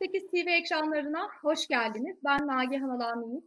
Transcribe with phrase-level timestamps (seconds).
[0.00, 2.16] 98 TV ekranlarına hoş geldiniz.
[2.24, 3.44] Ben Nagihan Alamiyiz.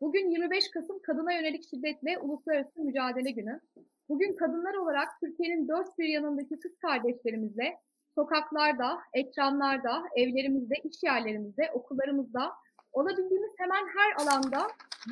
[0.00, 3.60] Bugün 25 Kasım Kadına Yönelik Şiddetle Uluslararası Mücadele Günü.
[4.08, 7.78] Bugün kadınlar olarak Türkiye'nin dört bir yanındaki kız kardeşlerimizle
[8.14, 12.52] sokaklarda, ekranlarda, evlerimizde, iş yerlerimizde, okullarımızda
[12.92, 14.58] olabildiğimiz hemen her alanda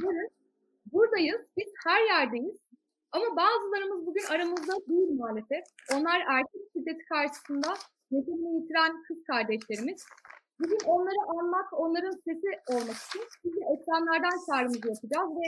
[0.03, 0.31] varız.
[0.93, 2.57] Buradayız, biz her yerdeyiz.
[3.13, 5.65] Ama bazılarımız bugün aramızda değil maalesef.
[5.95, 7.75] Onlar erkek şiddeti karşısında
[8.11, 10.07] yaşamını yitiren kız kardeşlerimiz.
[10.61, 15.47] Bugün onları anmak, onların sesi olmak için biz ekranlardan çağrımızı yapacağız ve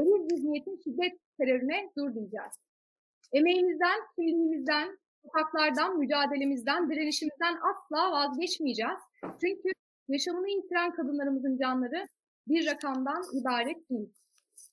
[0.00, 2.54] eril zihniyetin şiddet terörüne dur diyeceğiz.
[3.32, 9.00] Emeğimizden, kimliğimizden, sokaklardan, mücadelemizden, direnişimizden asla vazgeçmeyeceğiz.
[9.40, 9.68] Çünkü
[10.08, 12.08] yaşamını yitiren kadınlarımızın canları
[12.48, 14.12] bir rakamdan ibaret değil.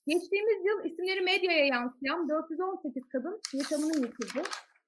[0.08, 4.42] Geçtiğimiz yıl isimleri medyaya yansıyan 418 kadın yaşamını yitirdi.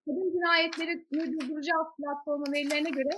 [0.05, 3.09] Kadın cinayetleri durduracağız platformu verilerine göre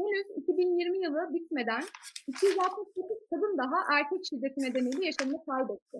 [0.00, 1.82] henüz 2020 yılı bitmeden
[2.26, 5.98] 268 kadın daha erkek şiddeti nedeniyle yaşamını kaybetti.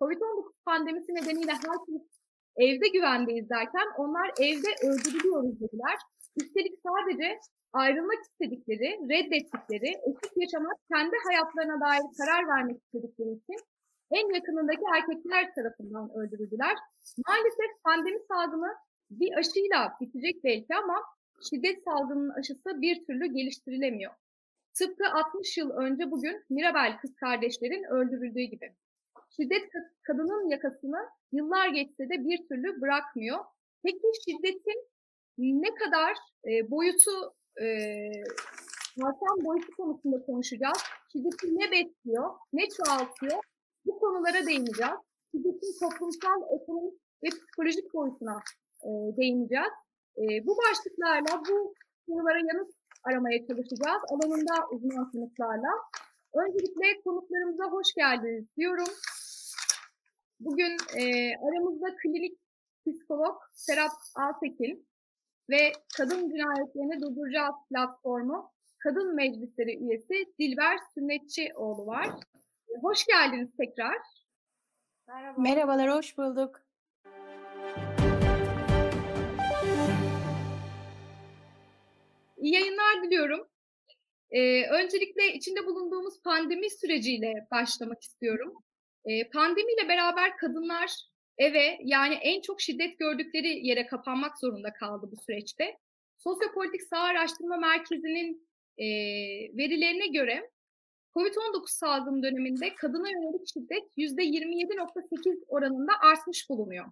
[0.00, 2.02] Covid-19 pandemisi nedeniyle herkes
[2.56, 5.96] evde güvendeyiz derken onlar evde öldürülüyoruz dediler.
[6.40, 7.38] Üstelik sadece
[7.72, 13.58] ayrılmak istedikleri, reddettikleri, eşit yaşamak, kendi hayatlarına dair karar vermek istedikleri için
[14.10, 16.74] en yakınındaki erkekler tarafından öldürüldüler.
[17.26, 18.70] Maalesef pandemi salgını
[19.10, 20.96] bir aşıyla bitecek belki ama
[21.48, 24.12] şiddet salgının aşısı bir türlü geliştirilemiyor.
[24.74, 28.74] Tıpkı 60 yıl önce bugün Mirabel kız kardeşlerin öldürüldüğü gibi.
[29.36, 29.70] Şiddet
[30.02, 33.38] kadının yakasını yıllar geçse de bir türlü bırakmıyor.
[33.82, 34.88] Peki şiddetin
[35.38, 37.66] ne kadar e, boyutu e,
[39.44, 40.78] boyutu konusunda konuşacağız.
[41.12, 43.42] Şiddeti ne besliyor, ne çoğaltıyor?
[43.86, 45.00] Bu konulara değineceğiz.
[45.30, 48.40] Şiddetin toplumsal, ekonomik ve psikolojik boyutuna
[48.82, 49.72] e, değineceğiz.
[50.20, 51.74] E, bu başlıklarla bu
[52.06, 52.70] konulara yanıt
[53.04, 54.02] aramaya çalışacağız.
[54.10, 55.70] Alanında uzman sınıflarla.
[56.34, 58.92] Öncelikle konuklarımıza hoş geldiniz diyorum.
[60.40, 61.02] Bugün e,
[61.36, 62.38] aramızda klinik
[62.86, 64.86] psikolog Serap Altekin
[65.50, 72.10] ve Kadın Cinayetlerini Durduracağız platformu Kadın Meclisleri üyesi Dilber Sünnetçioğlu var.
[72.82, 73.96] Hoş geldiniz tekrar.
[75.08, 75.40] Merhaba.
[75.40, 76.69] Merhabalar, hoş bulduk.
[82.40, 83.48] İyi yayınlar diliyorum.
[84.30, 88.54] Ee, öncelikle içinde bulunduğumuz pandemi süreciyle başlamak istiyorum.
[89.04, 90.90] Ee, pandemiyle beraber kadınlar
[91.38, 95.76] eve yani en çok şiddet gördükleri yere kapanmak zorunda kaldı bu süreçte.
[96.18, 98.86] Sosyopolitik Sağ Araştırma Merkezi'nin e,
[99.56, 100.50] verilerine göre
[101.14, 106.86] COVID-19 salgın döneminde kadına yönelik şiddet %27.8 oranında artmış bulunuyor.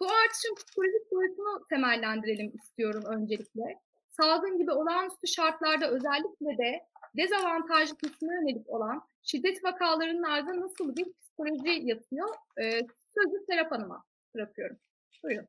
[0.00, 3.87] Bu artışın psikolojik boyutunu temellendirelim istiyorum öncelikle.
[4.20, 6.86] Salgın gibi olağanüstü şartlarda özellikle de
[7.16, 12.28] dezavantajlı kesime yönelik olan şiddet vakalarının ardında nasıl bir psikoloji yatıyor?
[12.60, 12.80] Ee,
[13.14, 14.76] sözü Serap Hanım'a bırakıyorum.
[15.22, 15.46] Buyurun.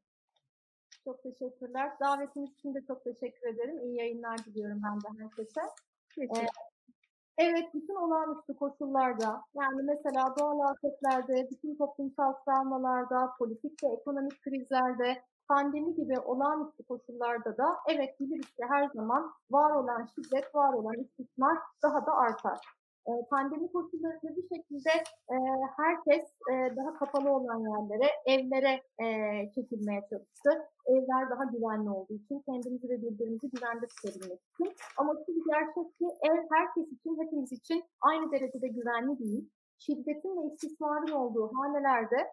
[1.03, 1.91] Çok teşekkürler.
[2.00, 3.80] Davetiniz için de çok teşekkür ederim.
[3.80, 5.62] İyi yayınlar diliyorum ben de herkese.
[6.22, 6.47] Ee,
[7.38, 15.24] evet, bütün olağanüstü koşullarda, yani mesela doğal afetlerde, bütün toplumsal travmalarda, politik ve ekonomik krizlerde,
[15.50, 20.96] pandemi gibi olağanüstü koşullarda da evet biliriz ki her zaman var olan şiddet, var olan
[21.04, 22.60] istismar daha da artar.
[23.08, 24.90] E, pandemi koşullarında bir şekilde
[25.34, 25.36] e,
[25.78, 28.74] herkes e, daha kapalı olan yerlere, evlere
[29.04, 29.06] e,
[29.56, 30.50] çekilmeye çalıştı.
[30.86, 34.74] Evler daha güvenli olduğu için, kendimizi ve birbirimizi güvende tutabilmek için.
[34.98, 39.50] Ama şu gerçek ki ev herkes için, hepimiz için aynı derecede güvenli değil.
[39.80, 42.28] Şiddetin ve istismarın olduğu hanelerde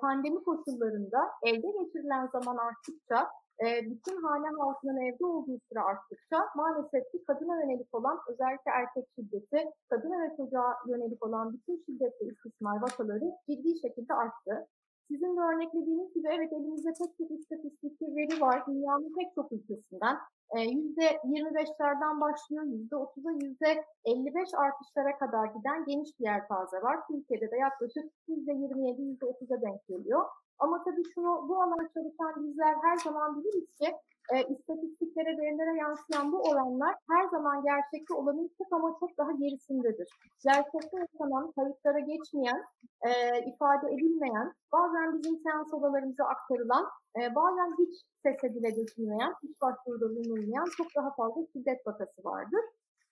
[0.00, 3.30] pandemi koşullarında evde geçirilen zaman arttıkça,
[3.62, 9.70] bütün hane halkının evde olduğu süre arttıkça maalesef ki kadına yönelik olan özellikle erkek şiddeti,
[9.88, 14.66] kadına ve çocuğa yönelik olan bütün şiddet ve istismar vakaları ciddi şekilde arttı.
[15.08, 20.16] Sizin de örneklediğiniz gibi evet elimizde pek çok istatistik veri var dünyanın pek çok ülkesinden.
[20.54, 26.98] %25'lerden başlıyor, %30'a %55 artışlara kadar giden geniş bir yelpaze var.
[27.08, 30.26] Türkiye'de de yaklaşık %27, %30'a denk geliyor.
[30.58, 33.88] Ama tabii şunu bu alanda çalışan bizler her zaman biliriz ki
[34.34, 40.08] e, istatistiklere, verilere yansıyan bu oranlar her zaman gerçekte olanın çok ama çok daha gerisindedir.
[40.44, 42.64] Gerçekte yaşanan, kayıtlara geçmeyen,
[43.02, 43.10] e,
[43.50, 46.86] ifade edilmeyen, bazen bizim seans odalarımıza aktarılan,
[47.16, 52.60] e, bazen hiç sese bile geçilmeyen, hiç başvuruda bulunmayan çok daha fazla şiddet vakası vardır.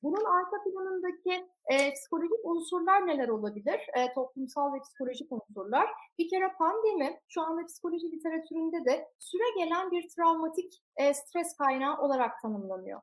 [0.04, 3.80] Bunun arka planındaki e, psikolojik unsurlar neler olabilir?
[3.94, 5.90] E, toplumsal ve psikolojik unsurlar.
[6.18, 11.98] Bir kere pandemi şu anda psikoloji literatüründe de süre gelen bir travmatik e, stres kaynağı
[11.98, 13.00] olarak tanımlanıyor.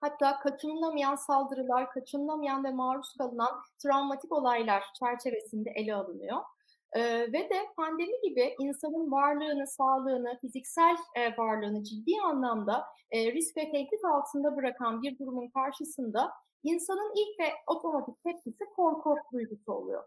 [0.00, 6.42] hatta kaçınılamayan saldırılar, kaçınılamayan ve maruz kalınan travmatik olaylar çerçevesinde ele alınıyor.
[7.32, 13.70] Ve de pandemi gibi insanın varlığını, sağlığını, fiziksel e, varlığını ciddi anlamda e, risk ve
[13.70, 20.04] tehdit altında bırakan bir durumun karşısında insanın ilk ve otomatik tepkisi korku duygusu oluyor.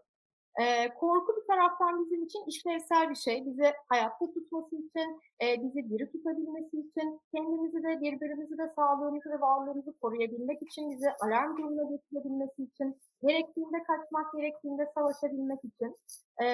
[0.58, 3.46] E, korku bir taraftan bizim için işlevsel bir şey.
[3.46, 9.40] Bizi hayatta tutması için, e, bizi diri tutabilmesi için, kendimizi de birbirimizi de sağlığımızı ve
[9.40, 15.96] varlığımızı koruyabilmek için, bizi alarm durumuna getirebilmesi için, gerektiğinde kaçmak, gerektiğinde savaşabilmek için.
[16.42, 16.46] E,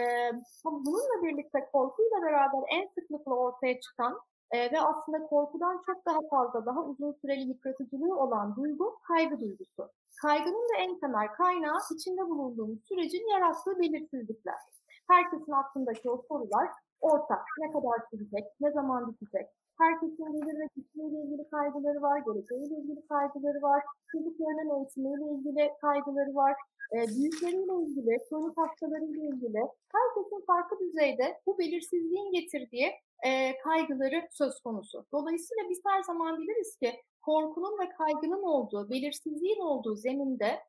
[0.65, 4.21] bununla birlikte korkuyla beraber en sıklıkla ortaya çıkan
[4.51, 9.91] e, ve aslında korkudan çok daha fazla, daha uzun süreli yıpratıcılığı olan duygu kaygı duygusu.
[10.23, 14.55] Kaygının da en temel kaynağı içinde bulunduğumuz sürecin yarattığı belirsizlikler.
[15.09, 16.69] Herkesin aklındaki o sorular
[17.01, 17.45] ortak.
[17.59, 19.47] Ne kadar sürecek, ne zaman bitecek?
[19.78, 23.82] Herkesin gelir ve geçimiyle ilgili kaygıları var, geleceğiyle ilgili kaygıları var,
[24.12, 26.55] çocuklarının eğitimiyle ilgili kaygıları var,
[26.94, 29.62] e, büyükleriyle ilgili, kronik hastalarıyla ilgili
[29.96, 32.93] herkesin farklı düzeyde bu belirsizliğin getirdiği
[33.26, 35.06] e, kaygıları söz konusu.
[35.12, 40.61] Dolayısıyla biz her zaman biliriz ki korkunun ve kaygının olduğu, belirsizliğin olduğu zeminde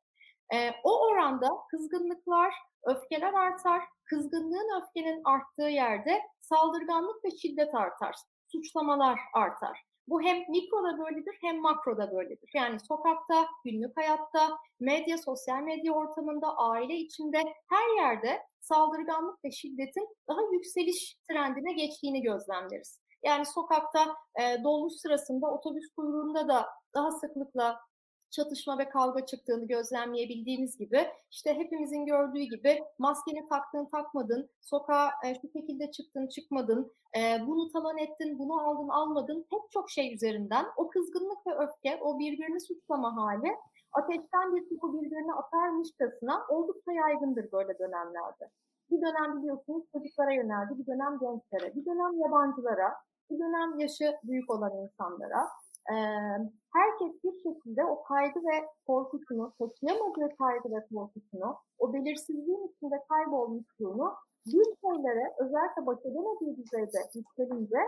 [0.53, 3.83] e, o oranda kızgınlıklar, öfkeler artar.
[4.05, 8.15] Kızgınlığın, öfkenin arttığı yerde saldırganlık ve şiddet artar.
[8.51, 9.83] Suçlamalar artar.
[10.07, 12.49] Bu hem mikroda böyledir hem makroda böyledir.
[12.55, 20.07] Yani sokakta, günlük hayatta, medya, sosyal medya ortamında, aile içinde her yerde saldırganlık ve şiddetin
[20.27, 23.01] daha yükseliş trendine geçtiğini gözlemleriz.
[23.23, 26.65] Yani sokakta e, dolmuş sırasında otobüs kuyruğunda da
[26.95, 27.79] daha sıklıkla
[28.31, 35.35] çatışma ve kavga çıktığını gözlemleyebildiğimiz gibi işte hepimizin gördüğü gibi maskeni taktın takmadın, sokağa e,
[35.41, 40.65] şu şekilde çıktın çıkmadın, e, bunu talan ettin, bunu aldın almadın pek çok şey üzerinden
[40.77, 43.55] o kızgınlık ve öfke, o birbirini suçlama hali
[43.93, 48.49] ateşten bir topu birbirine atarmışçasına oldukça yaygındır böyle dönemlerde.
[48.91, 52.95] Bir dönem biliyorsunuz çocuklara yöneldi, bir dönem gençlere, bir dönem yabancılara,
[53.29, 55.47] bir dönem yaşı büyük olan insanlara.
[55.91, 55.95] Ee,
[56.73, 64.13] herkes bir şekilde o kaygı ve korkusunu, taşıyamadığı kaygı ve korkusunu, o belirsizliğin içinde kaybolmuşluğunu
[64.45, 67.79] bir şeylere özellikle baş edemediği düzeyde yükselince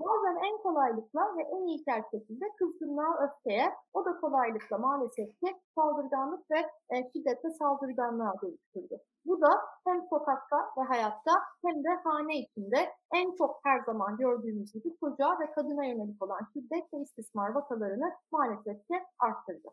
[0.00, 6.50] bazen en kolaylıkla ve en ilkel şekilde kızgınlığa, öfkeye, o da kolaylıkla maalesef ki saldırganlık
[6.50, 6.58] ve
[6.90, 8.96] e, şiddetle saldırganlığa dönüştürdü.
[9.24, 9.50] Bu da
[9.86, 11.32] hem sokakta ve hayatta
[11.66, 16.40] hem de hane içinde en çok her zaman gördüğümüz gibi çocuğa ve kadına yönelik olan
[16.52, 19.68] şiddet ve istismar vakalarını maalesef ki arttırdı.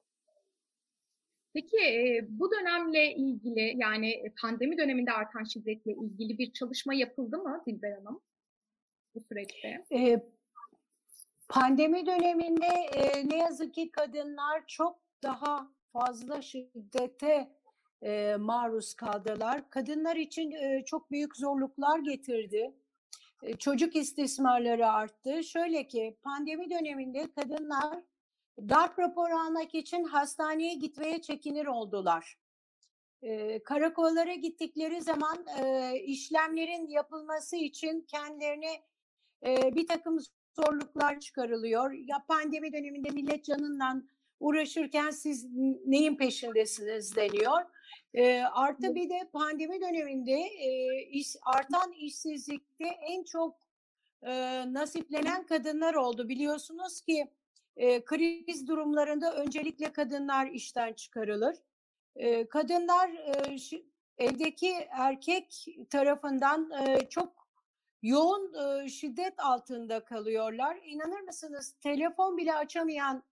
[1.54, 1.80] Peki
[2.30, 8.22] bu dönemle ilgili yani pandemi döneminde artan şiddetle ilgili bir çalışma yapıldı mı Dilber Hanım
[9.16, 9.86] bu süreçte?
[9.92, 10.30] Ee,
[11.50, 12.66] pandemi döneminde
[12.96, 17.56] e, ne yazık ki kadınlar çok daha fazla şiddete
[18.02, 19.70] e, maruz kaldılar.
[19.70, 22.76] Kadınlar için e, çok büyük zorluklar getirdi.
[23.44, 25.44] E, çocuk istismarları arttı.
[25.44, 28.04] Şöyle ki pandemi döneminde kadınlar
[28.58, 32.38] darp raporu almak için hastaneye gitmeye çekinir oldular.
[33.22, 38.84] E, karakollara gittikleri zaman e, işlemlerin yapılması için kendilerine
[39.46, 40.20] bir takım
[40.56, 41.92] zorluklar çıkarılıyor.
[41.92, 44.10] Ya pandemi döneminde millet canından
[44.40, 45.46] uğraşırken siz
[45.86, 47.62] neyin peşindesiniz deniyor.
[48.14, 53.56] E, artı bir de pandemi döneminde e, iş, artan işsizlikte en çok
[54.24, 54.34] e,
[54.74, 56.30] nasiplenen kadınlar oldu.
[56.30, 57.28] Biliyorsunuz ki
[57.78, 61.56] e, kriz durumlarında öncelikle kadınlar işten çıkarılır.
[62.16, 63.56] E, kadınlar e,
[64.18, 67.45] evdeki erkek tarafından e, çok
[68.06, 70.80] yoğun e, şiddet altında kalıyorlar.
[70.84, 73.24] İnanır mısınız telefon bile açamayan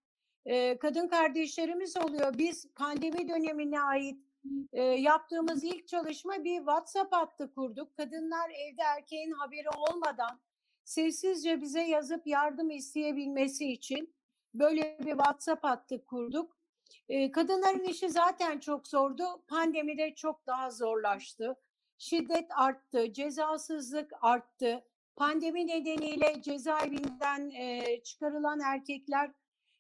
[0.46, 2.38] e, kadın kardeşlerimiz oluyor.
[2.38, 4.20] Biz pandemi dönemine ait
[4.74, 7.98] e, yaptığımız ilk çalışma bir WhatsApp hattı kurduk.
[7.98, 10.40] Kadınlar evde erkeğin haberi olmadan
[10.84, 14.16] sessizce bize yazıp yardım isteyebilmesi için
[14.54, 16.58] böyle bir WhatsApp hattı kurduk.
[17.10, 19.24] E, kadınların işi zaten çok zordu.
[19.48, 21.56] Pandemide çok daha zorlaştı.
[22.04, 24.84] Şiddet arttı, cezasızlık arttı.
[25.16, 29.32] Pandemi nedeniyle cezaevinden e, çıkarılan erkekler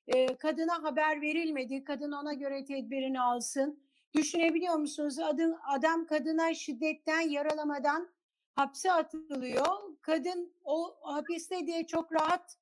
[0.07, 1.83] e, kadına haber verilmedi.
[1.83, 3.83] Kadın ona göre tedbirini alsın.
[4.15, 5.19] Düşünebiliyor musunuz?
[5.19, 8.09] Adam, adam kadına şiddetten, yaralamadan
[8.55, 9.97] hapse atılıyor.
[10.01, 12.57] Kadın o hapiste diye çok rahat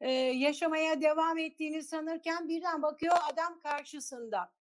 [0.00, 4.52] e, yaşamaya devam ettiğini sanırken birden bakıyor adam karşısında.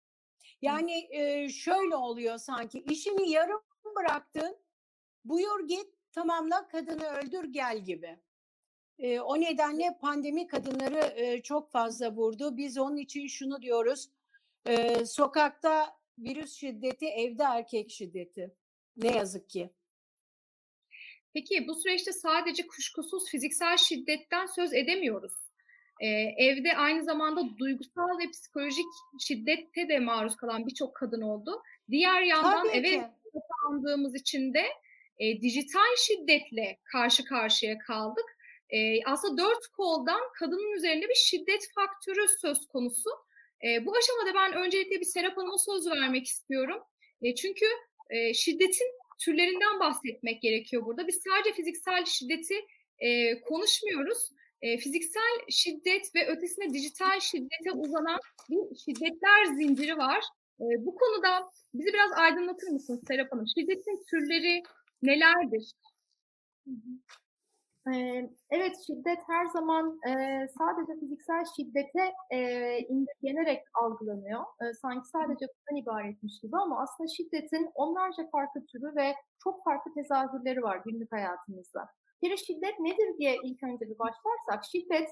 [0.61, 3.61] Yani e, şöyle oluyor sanki işini yarım
[3.95, 4.57] bıraktın,
[5.25, 8.19] buyur git tamamla kadını öldür gel gibi.
[8.99, 12.57] E, o nedenle pandemi kadınları e, çok fazla vurdu.
[12.57, 14.09] Biz onun için şunu diyoruz.
[14.65, 18.55] E, sokakta virüs şiddeti, evde erkek şiddeti.
[18.97, 19.69] Ne yazık ki.
[21.33, 25.33] Peki bu süreçte sadece kuşkusuz fiziksel şiddetten söz edemiyoruz.
[26.01, 28.85] Ee, evde aynı zamanda duygusal ve psikolojik
[29.19, 31.61] şiddette de maruz kalan birçok kadın oldu.
[31.89, 33.03] Diğer yandan Tabii eve ki.
[33.33, 34.65] Kapandığımız için de
[35.19, 38.25] e, dijital şiddetle karşı karşıya kaldık.
[38.69, 43.09] E, aslında dört koldan kadının üzerinde bir şiddet faktörü söz konusu.
[43.63, 46.83] E, bu aşamada ben öncelikle bir Serap Hanım'a söz vermek istiyorum.
[47.21, 47.65] E, çünkü
[48.09, 48.87] e, şiddetin
[49.19, 51.07] türlerinden bahsetmek gerekiyor burada.
[51.07, 52.55] Biz sadece fiziksel şiddeti
[52.99, 54.29] e, konuşmuyoruz.
[54.61, 60.23] E, fiziksel şiddet ve ötesine dijital şiddete uzanan bir şiddetler zinciri var.
[60.59, 63.45] E, bu konuda bizi biraz aydınlatır mısın Serap Hanım?
[63.47, 64.63] Şiddetin türleri
[65.01, 65.73] nelerdir?
[66.67, 66.71] Ee,
[68.51, 69.99] Evet, şiddet her zaman
[70.57, 72.13] sadece fiziksel şiddete
[72.89, 74.41] indirgenerek algılanıyor.
[74.81, 79.13] Sanki sadece bundan ibaretmiş gibi ama aslında şiddetin onlarca farklı türü ve
[79.43, 81.89] çok farklı tezahürleri var günlük hayatımızda.
[82.21, 85.09] Bir de şiddet nedir diye ilk önce bir başlarsak, şiddet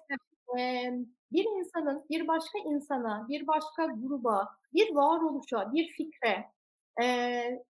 [1.32, 6.46] bir insanın bir başka insana, bir başka gruba, bir varoluşa, bir fikre,
[7.04, 7.06] e,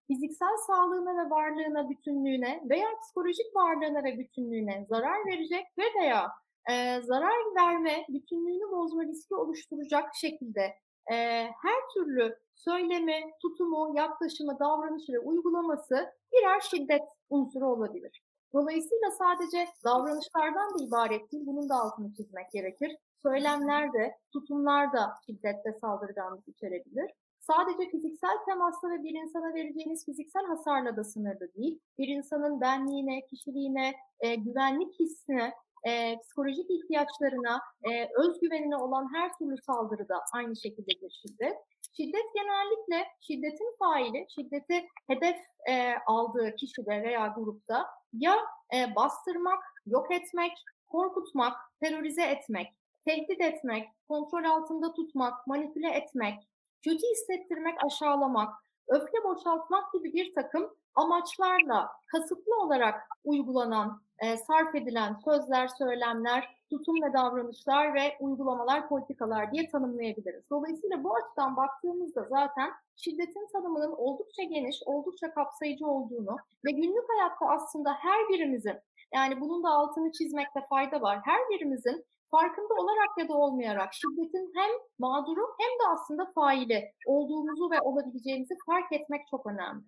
[0.06, 6.30] fiziksel sağlığına ve varlığına, bütünlüğüne veya psikolojik varlığına ve bütünlüğüne zarar verecek ve veya
[6.70, 10.74] e, zarar verme, bütünlüğünü bozma riski oluşturacak şekilde
[11.12, 11.16] e,
[11.62, 18.22] her türlü söylemi, tutumu, yaklaşımı, davranışı ve uygulaması birer şiddet unsuru olabilir.
[18.54, 22.96] Dolayısıyla sadece davranışlardan da ibaret değil, bunun da altını çizmek gerekir.
[23.22, 27.10] Söylemler de, tutumlar da şiddet ve saldırganlık içerebilir.
[27.42, 31.78] Sadece fiziksel temasla ve bir insana vereceğiniz fiziksel hasarla da sınırlı değil.
[31.98, 35.52] Bir insanın benliğine, kişiliğine, e, güvenlik hissine,
[35.84, 41.56] e, psikolojik ihtiyaçlarına, e, özgüvenine olan her türlü saldırı da aynı şekilde bir şiddet.
[41.96, 45.36] Şiddet genellikle şiddetin faili, şiddeti hedef
[45.68, 48.36] e, aldığı kişide veya grupta ya
[48.74, 50.52] e, bastırmak, yok etmek,
[50.88, 52.68] korkutmak, terörize etmek,
[53.04, 56.34] tehdit etmek, kontrol altında tutmak, manipüle etmek,
[56.82, 58.54] kötü hissettirmek, aşağılamak,
[58.88, 66.96] öfke boşaltmak gibi bir takım amaçlarla kasıtlı olarak uygulanan, e, sarf edilen sözler, söylemler, tutum
[67.02, 70.50] ve davranışlar ve uygulamalar, politikalar diye tanımlayabiliriz.
[70.50, 77.46] Dolayısıyla bu açıdan baktığımızda zaten şiddetin tanımının oldukça geniş, oldukça kapsayıcı olduğunu ve günlük hayatta
[77.46, 78.76] aslında her birimizin,
[79.14, 84.52] yani bunun da altını çizmekte fayda var, her birimizin farkında olarak ya da olmayarak şiddetin
[84.56, 89.82] hem mağduru hem de aslında faili olduğumuzu ve olabileceğimizi fark etmek çok önemli.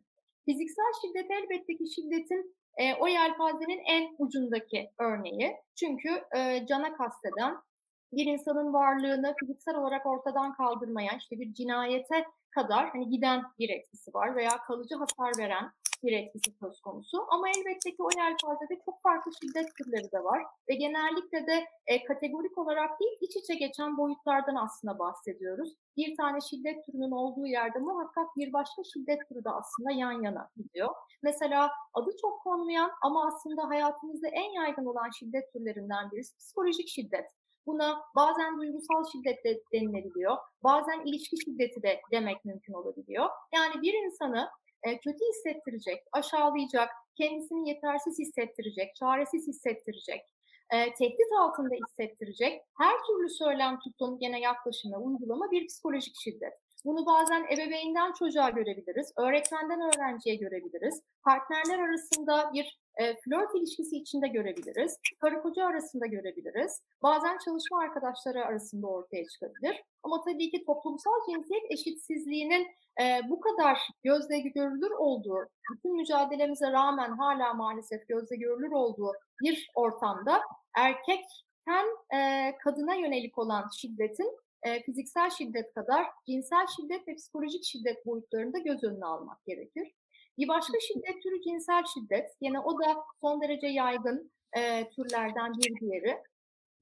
[0.44, 5.56] Fiziksel şiddet elbette ki şiddetin e, o yelpazenin en ucundaki örneği.
[5.74, 7.56] Çünkü e, cana kasteden,
[8.12, 14.14] bir insanın varlığını fiziksel olarak ortadan kaldırmayan, işte bir cinayete kadar hani giden bir etkisi
[14.14, 15.70] var veya kalıcı hasar veren
[16.04, 17.26] bir etkisi söz konusu.
[17.28, 22.04] Ama elbette ki o yelpazede çok farklı şiddet türleri de var ve genellikle de e,
[22.04, 25.75] kategorik olarak değil iç içe geçen boyutlardan aslında bahsediyoruz.
[25.96, 30.49] Bir tane şiddet türünün olduğu yerde muhakkak bir başka şiddet türü de aslında yan yana
[30.56, 30.88] gidiyor.
[31.23, 37.30] Mesela adı çok konmayan ama aslında hayatımızda en yaygın olan şiddet türlerinden birisi psikolojik şiddet.
[37.66, 40.37] Buna bazen duygusal şiddet de denilebiliyor.
[40.64, 43.28] Bazen ilişki şiddeti de demek mümkün olabiliyor.
[43.54, 44.49] Yani bir insanı
[44.85, 50.21] e, kötü hissettirecek, aşağılayacak, kendisini yetersiz hissettirecek, çaresiz hissettirecek,
[50.73, 56.53] e, tehdit altında hissettirecek her türlü söylem, tutum, gene yaklaşım ve uygulama bir psikolojik şiddet.
[56.85, 64.28] Bunu bazen ebeveynden çocuğa görebiliriz, öğretmenden öğrenciye görebiliriz, partnerler arasında bir e, flört ilişkisi içinde
[64.28, 69.82] görebiliriz, karı koca arasında görebiliriz, bazen çalışma arkadaşları arasında ortaya çıkabilir.
[70.02, 72.66] Ama tabii ki toplumsal cinsiyet eşitsizliğinin
[73.00, 79.70] e, bu kadar gözle görülür olduğu, bütün mücadelemize rağmen hala maalesef gözle görülür olduğu bir
[79.74, 80.40] ortamda
[80.76, 88.06] erkekten e, kadına yönelik olan şiddetin e, fiziksel şiddet kadar cinsel şiddet ve psikolojik şiddet
[88.06, 89.92] boyutlarında göz önüne almak gerekir.
[90.38, 92.31] Bir başka şiddet türü cinsel şiddet.
[92.41, 96.23] Yine o da son derece yaygın e, türlerden bir diğeri.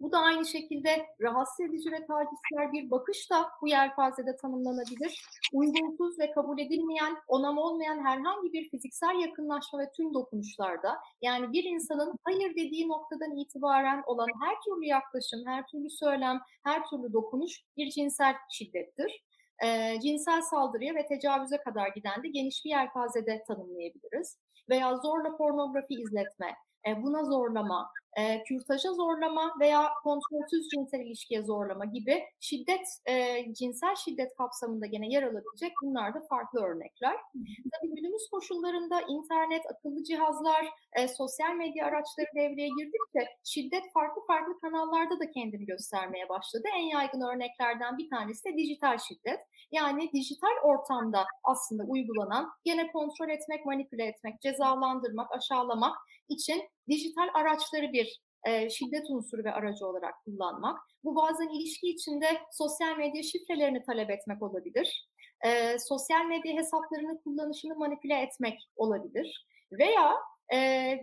[0.00, 5.26] Bu da aynı şekilde rahatsız edici ve tacizkar bir bakış da bu yelpazede tanımlanabilir.
[5.52, 11.64] Uygunsuz ve kabul edilmeyen, onam olmayan herhangi bir fiziksel yakınlaşma ve tüm dokunuşlarda, yani bir
[11.64, 17.62] insanın hayır dediği noktadan itibaren olan her türlü yaklaşım, her türlü söylem, her türlü dokunuş
[17.76, 19.24] bir cinsel şiddettir.
[19.64, 24.38] E, cinsel saldırıya ve tecavüze kadar giden de geniş bir yelpazede tanımlayabiliriz.
[24.70, 26.54] Veya zorla pornografi izletme,
[26.88, 33.94] e, buna zorlama, e, kürtaja zorlama veya kontrolsüz cinsel ilişkiye zorlama gibi şiddet, e, cinsel
[33.94, 37.16] şiddet kapsamında gene yer alabilecek bunlar da farklı örnekler.
[37.72, 44.60] Tabii günümüz koşullarında internet, akıllı cihazlar, e, sosyal medya araçları devreye girdikçe şiddet farklı farklı
[44.60, 46.68] kanallarda da kendini göstermeye başladı.
[46.76, 49.40] En yaygın örneklerden bir tanesi de dijital şiddet.
[49.72, 55.96] Yani dijital ortamda aslında uygulanan gene kontrol etmek, manipüle etmek, cezalandırmak, aşağılamak
[56.28, 60.80] için dijital araçları bir e, şiddet unsuru ve aracı olarak kullanmak.
[61.04, 65.08] Bu bazen ilişki içinde sosyal medya şifrelerini talep etmek olabilir.
[65.46, 69.46] E, sosyal medya hesaplarının kullanışını manipüle etmek olabilir.
[69.72, 70.14] Veya
[70.54, 70.56] e,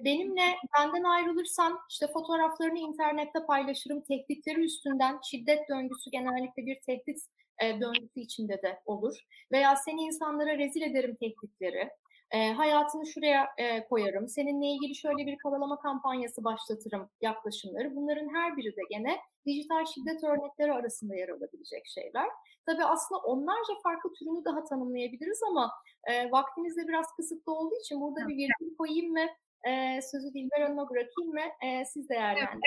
[0.05, 7.19] benimle benden ayrılırsan işte fotoğraflarını internette paylaşırım, tehditleri üstünden şiddet döngüsü genellikle bir tehdit
[7.63, 9.15] e, döngüsü içinde de olur.
[9.51, 11.89] Veya seni insanlara rezil ederim tehditleri.
[12.31, 17.95] E, hayatını şuraya e, koyarım, seninle ilgili şöyle bir karalama kampanyası başlatırım yaklaşımları.
[17.95, 22.27] Bunların her biri de gene dijital şiddet örnekleri arasında yer alabilecek şeyler.
[22.65, 25.71] Tabii aslında onlarca farklı türünü daha tanımlayabiliriz ama
[26.03, 29.25] e, vaktimiz de biraz kısıtlı olduğu için burada bir virgül koyayım mı,
[29.69, 32.61] e, sözü Dilber Hanım'a bırakayım mı, e, siz değerlendirin.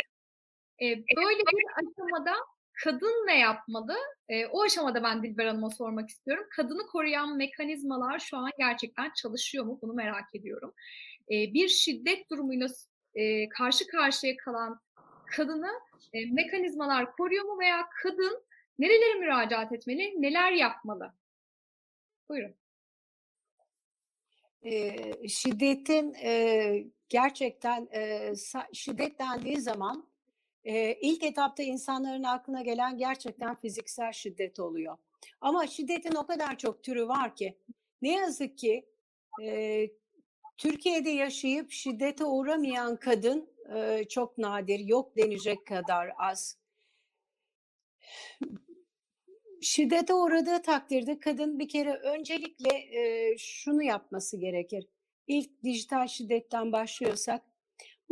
[0.83, 2.35] E, böyle bir aşamada
[2.85, 3.97] kadın ne yapmalı?
[4.29, 6.47] E, o aşamada ben Dilber Hanım'a sormak istiyorum.
[6.57, 9.79] Kadını koruyan mekanizmalar şu an gerçekten çalışıyor mu?
[9.83, 10.75] Bunu merak ediyorum.
[11.31, 12.69] E, bir şiddet durumuyla
[13.15, 14.81] e, karşı karşıya kalan
[15.37, 15.71] kadını
[16.13, 18.45] e, mekanizmalar koruyor mu veya kadın
[18.79, 21.13] nerelere müracaat etmeli, neler yapmalı?
[22.29, 22.55] Buyurun.
[24.63, 28.33] E, şiddetin e, gerçekten e,
[28.73, 30.12] şiddet dendiği zaman
[30.65, 34.97] e, ilk etapta insanların aklına gelen gerçekten fiziksel şiddet oluyor.
[35.41, 37.59] Ama şiddetin o kadar çok türü var ki
[38.03, 38.87] ne yazık ki
[39.43, 39.87] e,
[40.59, 46.59] Türkiye'de yaşayıp şiddete uğramayan kadın e, çok nadir, yok denecek kadar az.
[49.63, 54.87] Şiddete uğradığı takdirde kadın bir kere öncelikle e, şunu yapması gerekir.
[55.27, 57.43] İlk dijital şiddetten başlıyorsak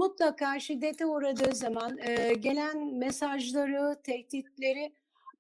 [0.01, 4.93] mutlaka şiddete uğradığı zaman e, gelen mesajları, tehditleri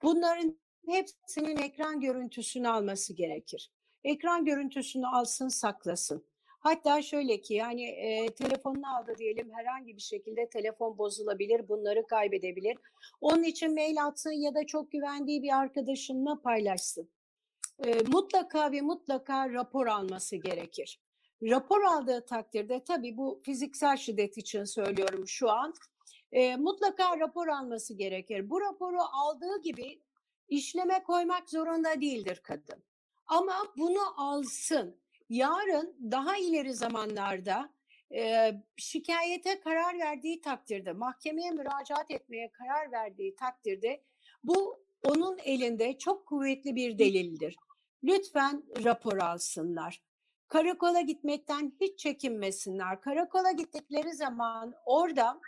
[0.03, 3.73] bunların hepsinin ekran görüntüsünü alması gerekir.
[4.05, 6.25] Ekran görüntüsünü alsın, saklasın.
[6.47, 12.77] Hatta şöyle ki yani e, telefonunu aldı diyelim herhangi bir şekilde telefon bozulabilir, bunları kaybedebilir.
[13.21, 17.11] Onun için mail atsın ya da çok güvendiği bir arkadaşınla paylaşsın.
[17.85, 21.01] E, mutlaka ve mutlaka rapor alması gerekir.
[21.43, 25.75] Rapor aldığı takdirde tabii bu fiziksel şiddet için söylüyorum şu an.
[26.33, 28.51] E, mutlaka rapor alması gerekir.
[28.51, 30.01] Bu raporu aldığı gibi
[30.49, 32.85] işleme koymak zorunda değildir kadın.
[33.27, 35.01] Ama bunu alsın.
[35.29, 37.71] Yarın daha ileri zamanlarda
[38.15, 44.03] e, şikayete karar verdiği takdirde, mahkemeye müracaat etmeye karar verdiği takdirde
[44.45, 47.57] bu onun elinde çok kuvvetli bir delildir.
[48.05, 50.03] Lütfen rapor alsınlar.
[50.51, 53.01] Karakola gitmekten hiç çekinmesinler.
[53.01, 55.41] Karakola gittikleri zaman orada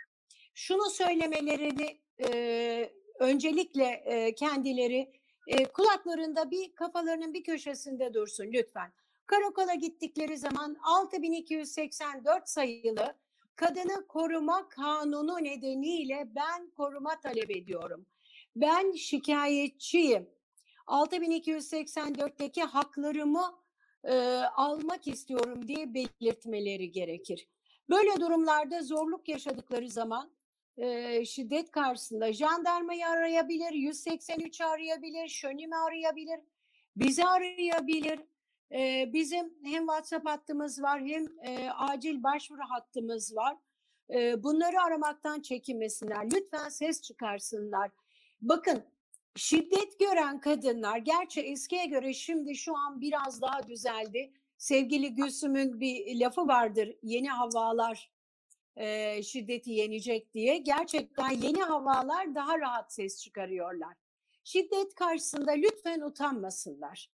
[0.53, 5.11] şunu söylemelerini e, öncelikle e, kendileri
[5.47, 8.93] e, kulaklarında bir kafalarının bir köşesinde dursun lütfen.
[9.25, 13.15] Karakola gittikleri zaman 6284 sayılı
[13.55, 18.05] Kadını Koruma Kanunu nedeniyle ben koruma talep ediyorum.
[18.55, 20.29] Ben şikayetçiyim.
[20.87, 23.62] 6284'teki haklarımı
[24.03, 24.13] e,
[24.55, 27.47] almak istiyorum diye belirtmeleri gerekir.
[27.89, 30.31] Böyle durumlarda zorluk yaşadıkları zaman
[30.77, 36.39] e, şiddet karşısında jandarmayı arayabilir, 183 arayabilir, şönimi arayabilir,
[36.95, 38.19] bizi arayabilir.
[38.71, 43.57] E, bizim hem WhatsApp hattımız var hem e, acil başvuru hattımız var.
[44.13, 46.25] E, bunları aramaktan çekinmesinler.
[46.25, 47.91] Lütfen ses çıkarsınlar.
[48.41, 48.83] Bakın
[49.35, 54.33] şiddet gören kadınlar gerçi eskiye göre şimdi şu an biraz daha düzeldi.
[54.57, 58.11] Sevgili Gülsüm'ün bir lafı vardır yeni havalar
[58.75, 60.57] e, şiddeti yenecek diye.
[60.57, 63.97] Gerçekten yeni havalar daha rahat ses çıkarıyorlar.
[64.43, 67.11] Şiddet karşısında lütfen utanmasınlar.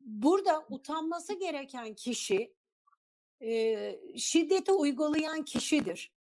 [0.00, 2.54] Burada utanması gereken kişi
[3.42, 6.12] e, şiddeti uygulayan kişidir.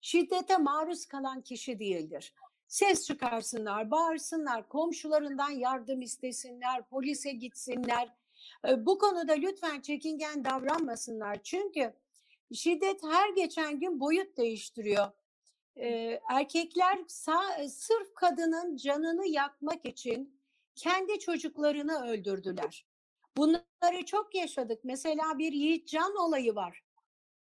[0.00, 2.34] Şiddete maruz kalan kişi değildir
[2.68, 8.14] ses çıkarsınlar, bağırsınlar, komşularından yardım istesinler, polise gitsinler.
[8.78, 11.42] Bu konuda lütfen çekingen davranmasınlar.
[11.42, 11.94] Çünkü
[12.54, 15.06] şiddet her geçen gün boyut değiştiriyor.
[16.30, 20.40] Erkekler sağ, sırf kadının canını yakmak için
[20.74, 22.86] kendi çocuklarını öldürdüler.
[23.36, 24.80] Bunları çok yaşadık.
[24.84, 26.84] Mesela bir Yiğitcan olayı var.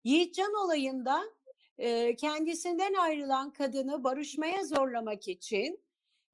[0.04, 1.24] Yiğitcan olayında
[1.78, 5.80] e, kendisinden ayrılan kadını barışmaya zorlamak için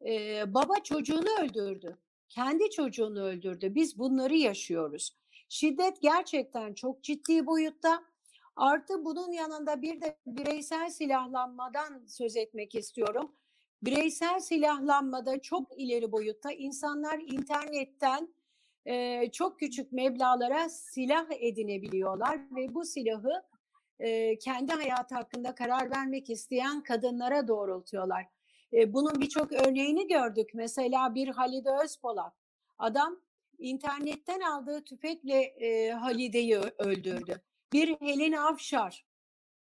[0.05, 1.97] e, baba çocuğunu öldürdü.
[2.29, 3.75] Kendi çocuğunu öldürdü.
[3.75, 5.17] Biz bunları yaşıyoruz.
[5.49, 8.03] Şiddet gerçekten çok ciddi boyutta.
[8.55, 13.31] Artı bunun yanında bir de bireysel silahlanmadan söz etmek istiyorum.
[13.83, 18.33] Bireysel silahlanmada çok ileri boyutta insanlar internetten
[18.85, 23.43] e, çok küçük meblalara silah edinebiliyorlar ve bu silahı
[23.99, 28.25] e, kendi hayatı hakkında karar vermek isteyen kadınlara doğrultuyorlar.
[28.73, 30.49] E, bunun birçok örneğini gördük.
[30.53, 32.33] Mesela bir Halide Özpolat.
[32.77, 33.21] Adam
[33.59, 37.41] internetten aldığı tüfekle e, Halide'yi öldürdü.
[37.73, 39.05] Bir Helin Avşar.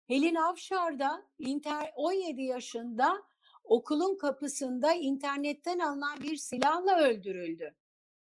[0.07, 3.23] Helin Avşar da inter 17 yaşında
[3.65, 7.75] okulun kapısında internetten alınan bir silahla öldürüldü.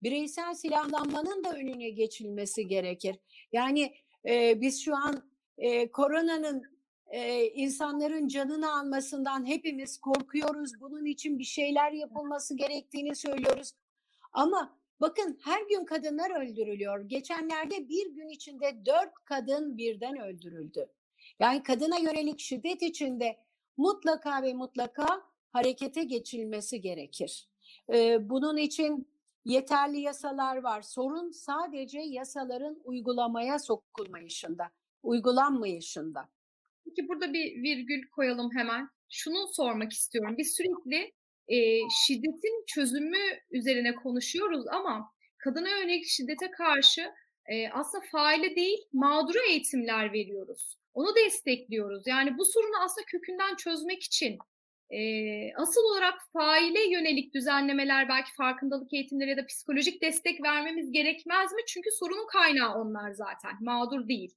[0.02, 3.16] Bireysel silahlanmanın da önüne geçilmesi gerekir.
[3.52, 3.94] Yani
[4.28, 5.29] e, biz şu an
[5.60, 6.62] e, koronanın
[7.06, 10.80] e, insanların canını almasından hepimiz korkuyoruz.
[10.80, 13.72] Bunun için bir şeyler yapılması gerektiğini söylüyoruz.
[14.32, 17.00] Ama bakın her gün kadınlar öldürülüyor.
[17.00, 20.86] Geçenlerde bir gün içinde dört kadın birden öldürüldü.
[21.40, 23.36] Yani kadına yönelik şiddet içinde
[23.76, 27.48] mutlaka ve mutlaka harekete geçilmesi gerekir.
[27.92, 29.08] Ee, bunun için
[29.44, 30.82] yeterli yasalar var.
[30.82, 34.70] Sorun sadece yasaların uygulamaya sokulmayışında,
[35.02, 36.28] uygulanmayışında.
[36.84, 38.88] Peki burada bir virgül koyalım hemen.
[39.10, 40.34] Şunu sormak istiyorum.
[40.38, 41.12] Biz sürekli
[41.48, 43.18] e, şiddetin çözümü
[43.50, 47.12] üzerine konuşuyoruz ama kadına yönelik şiddete karşı
[47.46, 50.78] e, aslında faile değil mağdura eğitimler veriyoruz.
[50.94, 52.06] Onu destekliyoruz.
[52.06, 54.38] Yani bu sorunu aslında kökünden çözmek için
[54.90, 55.00] e,
[55.54, 61.62] asıl olarak faile yönelik düzenlemeler belki farkındalık eğitimleri ya da psikolojik destek vermemiz gerekmez mi?
[61.66, 63.52] Çünkü sorunun kaynağı onlar zaten.
[63.60, 64.34] Mağdur değil.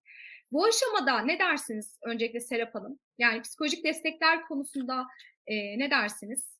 [0.53, 2.99] Bu aşamada ne dersiniz öncelikle Serap Hanım?
[3.17, 5.07] Yani psikolojik destekler konusunda
[5.47, 6.59] e, ne dersiniz?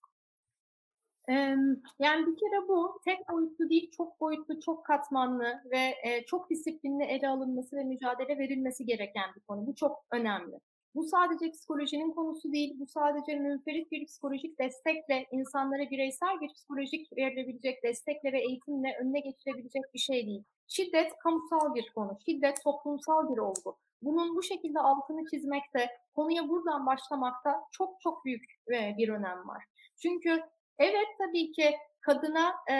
[1.99, 5.95] Yani bir kere bu tek boyutlu değil, çok boyutlu, çok katmanlı ve
[6.27, 9.67] çok disiplinli ele alınması ve mücadele verilmesi gereken bir konu.
[9.67, 10.59] Bu çok önemli.
[10.95, 17.17] Bu sadece psikolojinin konusu değil, bu sadece münferit bir psikolojik destekle, insanlara bireysel bir psikolojik
[17.17, 20.43] verilebilecek destekle ve eğitimle önüne geçirebilecek bir şey değil.
[20.67, 23.77] Şiddet kamusal bir konu, şiddet toplumsal bir olgu.
[24.01, 29.63] Bunun bu şekilde altını çizmekte, konuya buradan başlamakta çok çok büyük bir önem var.
[30.01, 30.41] Çünkü
[30.79, 32.75] evet tabii ki kadına e,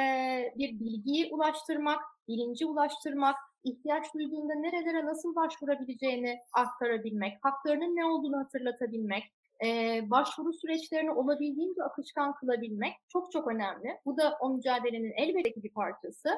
[0.58, 9.24] bir bilgiyi ulaştırmak, bilinci ulaştırmak, ihtiyaç duyduğunda nerelere nasıl başvurabileceğini aktarabilmek, haklarının ne olduğunu hatırlatabilmek,
[9.64, 13.98] e, başvuru süreçlerini olabildiğince akışkan kılabilmek çok çok önemli.
[14.06, 16.30] Bu da o mücadelenin elbette bir parçası.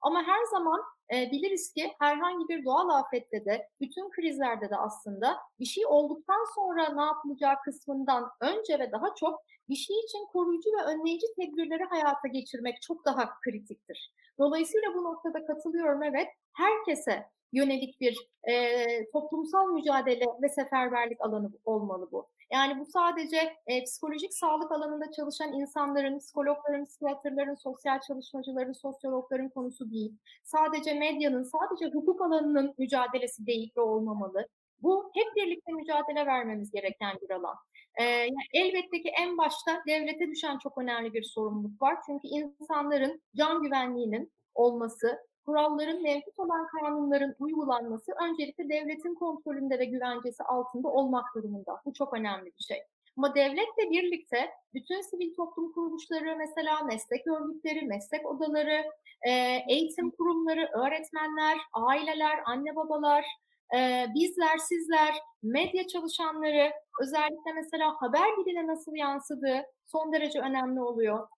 [0.00, 0.80] Ama her zaman
[1.14, 6.44] e, biliriz ki herhangi bir doğal afette de, bütün krizlerde de aslında bir şey olduktan
[6.54, 11.84] sonra ne yapılacağı kısmından önce ve daha çok bir şey için koruyucu ve önleyici tedbirleri
[11.84, 14.12] hayata geçirmek çok daha kritiktir.
[14.38, 16.28] Dolayısıyla bu noktada katılıyorum evet.
[16.52, 18.76] Herkese yönelik bir e,
[19.12, 22.28] toplumsal mücadele ve seferberlik alanı olmalı bu.
[22.52, 29.90] Yani bu sadece e, psikolojik sağlık alanında çalışan insanların, psikologların, psikiyatrların, sosyal çalışmacıların, sosyologların konusu
[29.90, 30.18] değil.
[30.44, 34.46] Sadece medyanın, sadece hukuk alanının mücadelesi değil ve olmamalı.
[34.82, 37.56] Bu hep birlikte mücadele vermemiz gereken bir alan.
[38.00, 41.98] Yani elbette ki en başta devlete düşen çok önemli bir sorumluluk var.
[42.06, 50.42] Çünkü insanların can güvenliğinin olması, kuralların mevcut olan kanunların uygulanması öncelikle devletin kontrolünde ve güvencesi
[50.42, 51.80] altında olmak durumunda.
[51.84, 52.82] Bu çok önemli bir şey.
[53.16, 58.84] Ama devletle birlikte bütün sivil toplum kuruluşları mesela meslek örgütleri, meslek odaları,
[59.68, 63.24] eğitim kurumları, öğretmenler, aileler, anne babalar,
[64.14, 71.28] bizler, sizler, medya çalışanları, özellikle mesela haber diline nasıl yansıdığı son derece önemli oluyor.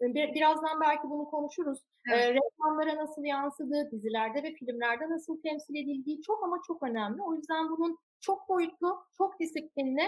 [0.00, 1.78] Birazdan belki bunu konuşuruz.
[2.12, 2.34] Evet.
[2.34, 7.22] reklamlara nasıl yansıdığı, dizilerde ve filmlerde nasıl temsil edildiği çok ama çok önemli.
[7.22, 10.02] O yüzden bunun çok boyutlu, çok disiplinli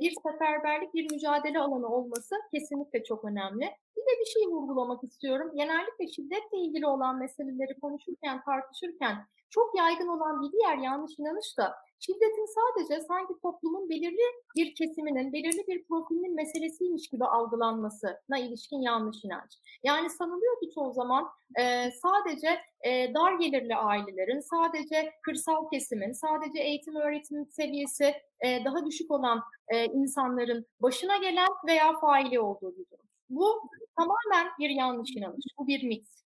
[0.00, 3.70] bir seferberlik, bir mücadele alanı olması kesinlikle çok önemli.
[3.96, 5.50] Bir de bir şey vurgulamak istiyorum.
[5.54, 9.16] Genellikle şiddetle ilgili olan meseleleri konuşurken, tartışırken
[9.54, 15.32] çok yaygın olan bir diğer yanlış inanış da şiddetin sadece sanki toplumun belirli bir kesiminin,
[15.32, 19.52] belirli bir profilinin meselesiymiş gibi algılanmasına ilişkin yanlış inanç.
[19.82, 26.60] Yani sanılıyor ki çoğu zaman e, sadece e, dar gelirli ailelerin, sadece kırsal kesimin, sadece
[26.62, 32.90] eğitim öğretim seviyesi e, daha düşük olan e, insanların başına gelen veya faili olduğu bir
[32.90, 33.06] durum.
[33.28, 33.60] Bu
[33.98, 36.23] tamamen bir yanlış inanış, bu bir mit.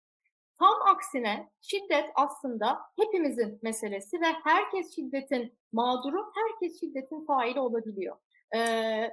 [0.59, 8.17] Tam aksine şiddet aslında hepimizin meselesi ve herkes şiddetin mağduru, herkes şiddetin faili olabiliyor.
[8.57, 9.11] Ee,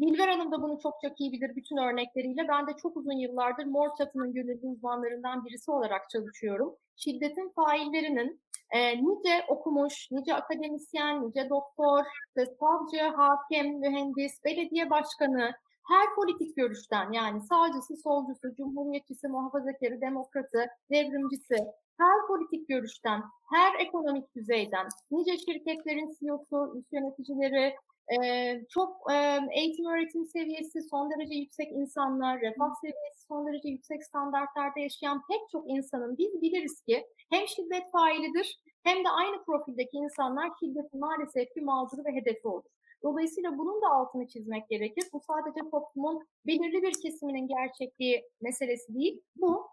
[0.00, 2.48] Dilber Hanım da bunu çok çok iyi bilir bütün örnekleriyle.
[2.48, 6.76] Ben de çok uzun yıllardır Mor Çatı'nın gönüllü uzmanlarından birisi olarak çalışıyorum.
[6.96, 12.04] Şiddetin faillerinin e, nice okumuş, nice akademisyen, nice doktor,
[12.36, 15.52] savcı, hakem, mühendis, belediye başkanı,
[15.88, 21.56] her politik görüşten yani sağcısı, solcusu, cumhuriyetçisi, muhafazakarı, demokratı, devrimcisi,
[21.98, 27.74] her politik görüşten, her ekonomik düzeyden, nice şirketlerin CEO'su, üst yöneticileri,
[28.12, 34.04] ee, çok e, eğitim öğretim seviyesi son derece yüksek insanlar, refah seviyesi son derece yüksek
[34.04, 39.96] standartlarda yaşayan pek çok insanın biz biliriz ki hem şiddet failidir hem de aynı profildeki
[39.96, 42.75] insanlar şiddetin maalesef ki mağduru ve hedefi olur.
[43.02, 45.04] Dolayısıyla bunun da altını çizmek gerekir.
[45.12, 49.22] Bu sadece toplumun belirli bir kesiminin gerçekliği meselesi değil.
[49.36, 49.66] Bu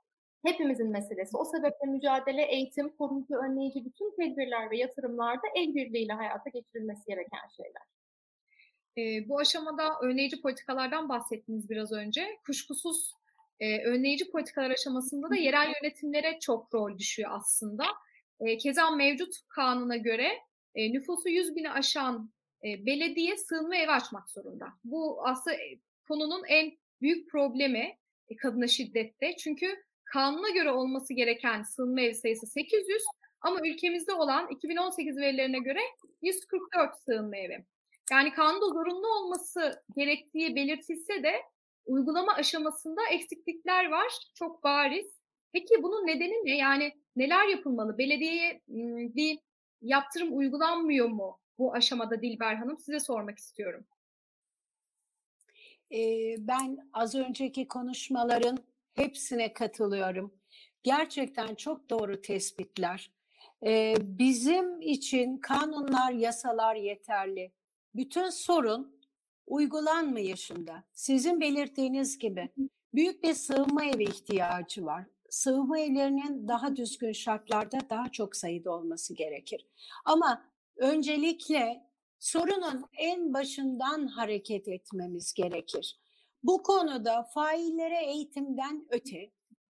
[0.45, 1.37] hepimizin meselesi.
[1.37, 7.47] O sebeple mücadele, eğitim, koruyucu, önleyici bütün tedbirler ve yatırımlarda el birliğiyle hayata geçirilmesi gereken
[7.57, 7.83] şeyler.
[8.97, 12.27] E, bu aşamada önleyici politikalardan bahsettiniz biraz önce.
[12.45, 13.13] Kuşkusuz
[13.59, 17.85] e, önleyici politikalar aşamasında da yerel yönetimlere çok rol düşüyor aslında.
[18.39, 20.29] E, keza mevcut kanuna göre
[20.75, 22.31] e, nüfusu 100 bini aşan
[22.63, 24.67] e, belediye sığınma evi açmak zorunda.
[24.83, 27.97] Bu aslında e, konunun en büyük problemi
[28.29, 29.35] e, kadına şiddette.
[29.37, 33.03] Çünkü kanuna göre olması gereken sığınma evi sayısı 800
[33.41, 35.79] ama ülkemizde olan 2018 verilerine göre
[36.21, 37.65] 144 sığınma evi.
[38.11, 41.33] Yani kanunda zorunlu olması gerektiği belirtilse de
[41.85, 44.13] uygulama aşamasında eksiklikler var.
[44.35, 45.05] Çok bariz.
[45.53, 46.57] Peki bunun nedeni ne?
[46.57, 47.97] Yani neler yapılmalı?
[47.97, 48.61] Belediyeye
[49.15, 49.39] bir
[49.81, 52.77] yaptırım uygulanmıyor mu bu aşamada Dilber Hanım?
[52.77, 53.85] Size sormak istiyorum.
[55.93, 58.57] Ee, ben az önceki konuşmaların
[58.93, 60.33] hepsine katılıyorum.
[60.83, 63.11] Gerçekten çok doğru tespitler.
[63.65, 67.51] Ee, bizim için kanunlar, yasalar yeterli
[67.95, 68.99] bütün sorun
[69.47, 70.83] uygulanmayışında.
[70.93, 72.49] Sizin belirttiğiniz gibi
[72.93, 75.05] büyük bir sığınma evi ihtiyacı var.
[75.29, 79.67] Sığınma evlerinin daha düzgün şartlarda daha çok sayıda olması gerekir.
[80.05, 81.83] Ama öncelikle
[82.19, 85.99] sorunun en başından hareket etmemiz gerekir.
[86.43, 89.31] Bu konuda faillere eğitimden öte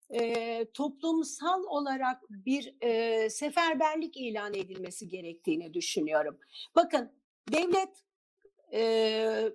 [0.09, 6.39] e, toplumsal olarak bir e, seferberlik ilan edilmesi gerektiğini düşünüyorum.
[6.75, 7.11] Bakın
[7.53, 8.03] devlet
[8.73, 9.51] e,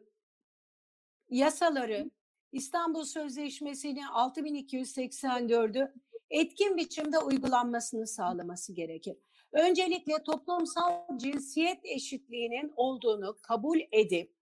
[1.28, 2.10] yasaları
[2.52, 5.92] İstanbul Sözleşmesi'ni 6284'ü
[6.30, 9.16] etkin biçimde uygulanmasını sağlaması gerekir.
[9.56, 14.32] Öncelikle toplumsal cinsiyet eşitliğinin olduğunu kabul edip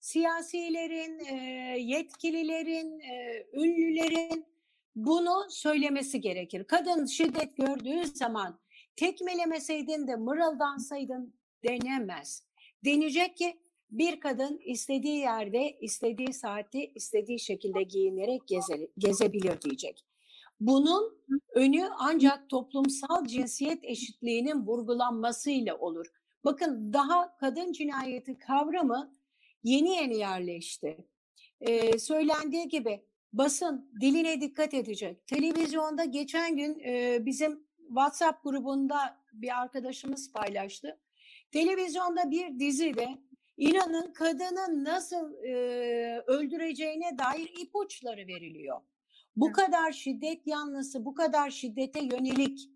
[0.00, 1.18] siyasilerin,
[1.78, 3.00] yetkililerin,
[3.52, 4.46] ünlülerin
[4.96, 6.64] bunu söylemesi gerekir.
[6.64, 8.60] Kadın şiddet gördüğü zaman
[8.96, 12.46] tekmelemeseydin de mırıldansaydın denemez.
[12.84, 20.04] Denecek ki bir kadın istediği yerde, istediği saatte, istediği şekilde giyinerek geze, gezebilir diyecek.
[20.60, 21.16] Bunun
[21.54, 26.06] önü ancak toplumsal cinsiyet eşitliğinin vurgulanmasıyla olur.
[26.44, 29.12] Bakın daha kadın cinayeti kavramı
[29.62, 31.08] yeni yeni yerleşti.
[31.60, 35.26] Ee, söylendiği gibi basın diline dikkat edecek.
[35.26, 38.96] Televizyonda geçen gün e, bizim WhatsApp grubunda
[39.32, 41.00] bir arkadaşımız paylaştı.
[41.50, 43.18] Televizyonda bir dizide
[43.56, 45.54] İnanın kadını nasıl e,
[46.26, 48.80] öldüreceğine dair ipuçları veriliyor.
[49.36, 52.70] Bu kadar şiddet yanlısı, bu kadar şiddete yönelik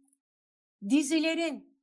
[0.88, 1.76] dizilerin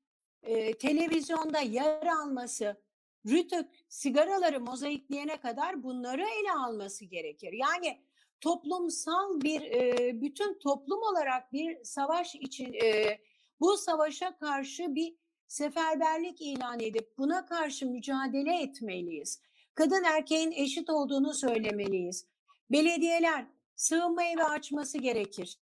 [0.43, 2.81] e, televizyonda yer alması,
[3.25, 7.53] Rütük sigaraları mozaikleyene kadar bunları ele alması gerekir.
[7.53, 8.01] Yani
[8.41, 13.19] toplumsal bir, e, bütün toplum olarak bir savaş için, e,
[13.59, 15.15] bu savaşa karşı bir
[15.47, 19.41] seferberlik ilan edip buna karşı mücadele etmeliyiz.
[19.75, 22.27] Kadın erkeğin eşit olduğunu söylemeliyiz.
[22.71, 25.57] Belediyeler sığınma evi açması gerekir.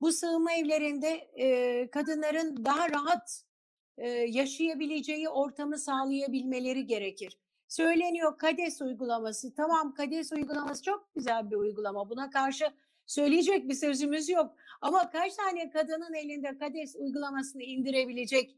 [0.00, 3.44] Bu sığınma evlerinde e, kadınların daha rahat
[3.98, 7.38] e, yaşayabileceği ortamı sağlayabilmeleri gerekir.
[7.68, 9.54] Söyleniyor KADES uygulaması.
[9.54, 12.10] Tamam KADES uygulaması çok güzel bir uygulama.
[12.10, 12.72] Buna karşı
[13.06, 14.54] söyleyecek bir sözümüz yok.
[14.80, 18.56] Ama kaç tane kadının elinde KADES uygulamasını indirebilecek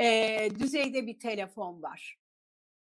[0.00, 2.18] e, düzeyde bir telefon var.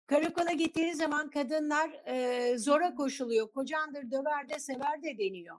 [0.09, 3.51] Karakola gittiği zaman kadınlar e, zora koşuluyor.
[3.51, 5.55] Kocandır, döver de, sever de deniyor.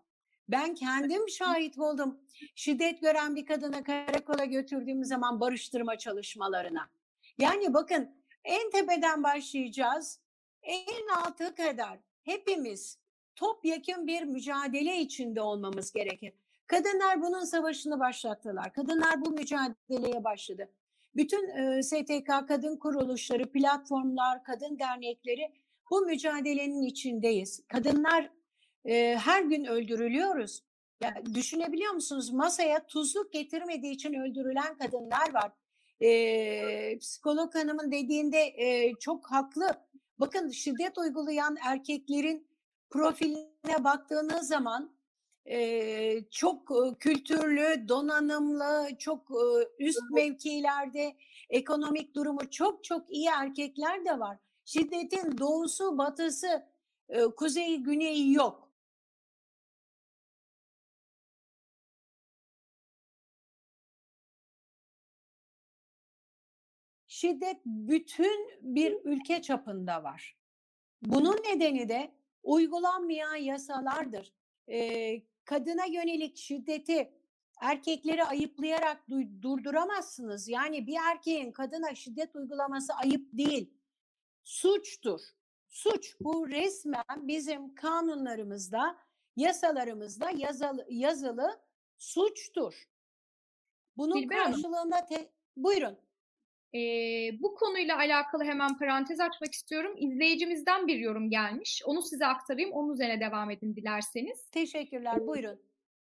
[0.49, 2.21] Ben kendim şahit oldum.
[2.55, 6.91] Şiddet gören bir kadını karakola götürdüğüm zaman barıştırma çalışmalarına.
[7.39, 8.11] Yani bakın
[8.45, 10.21] en tepeden başlayacağız.
[10.63, 12.99] En altı kadar hepimiz
[13.37, 16.33] topyekun bir mücadele içinde olmamız gerekir.
[16.67, 18.73] Kadınlar bunun savaşını başlattılar.
[18.73, 20.69] Kadınlar bu mücadeleye başladı.
[21.17, 25.53] Bütün e, STK kadın kuruluşları, platformlar, kadın dernekleri
[25.91, 27.63] bu mücadelenin içindeyiz.
[27.69, 28.31] Kadınlar
[28.85, 30.65] e, her gün öldürülüyoruz.
[31.03, 32.31] Ya, düşünebiliyor musunuz?
[32.31, 35.53] Masaya tuzluk getirmediği için öldürülen kadınlar var.
[36.01, 39.71] E, psikolog hanımın dediğinde e, çok haklı.
[40.19, 42.49] Bakın şiddet uygulayan erkeklerin
[42.91, 45.00] profiline baktığınız zaman
[45.51, 51.17] e, çok e, kültürlü, donanımlı, çok e, üst mevkilerde
[51.51, 54.39] ekonomik durumu çok çok iyi erkekler de var.
[54.65, 56.67] Şiddetin doğusu, batısı,
[57.09, 58.71] e, kuzeyi, güneyi yok.
[67.09, 70.37] Şiddet bütün bir ülke çapında var.
[71.03, 74.33] Bunun nedeni de uygulanmayan yasalardır.
[74.69, 77.13] Ee, kadına yönelik şiddeti
[77.61, 80.49] erkekleri ayıplayarak du- durduramazsınız.
[80.49, 83.75] Yani bir erkeğin kadına şiddet uygulaması ayıp değil,
[84.45, 85.21] suçtur.
[85.69, 88.97] Suç bu resmen bizim kanunlarımızda,
[89.37, 91.61] yasalarımızda yazılı, yazılı
[91.99, 92.89] suçtur.
[93.97, 94.29] Bunun Hanım.
[94.29, 95.99] karşılığında te- buyurun.
[96.75, 99.95] Ee, bu konuyla alakalı hemen parantez açmak istiyorum.
[99.99, 101.83] İzleyicimizden bir yorum gelmiş.
[101.87, 102.73] Onu size aktarayım.
[102.73, 104.51] Onun üzerine devam edin dilerseniz.
[104.51, 105.27] Teşekkürler.
[105.27, 105.61] Buyurun.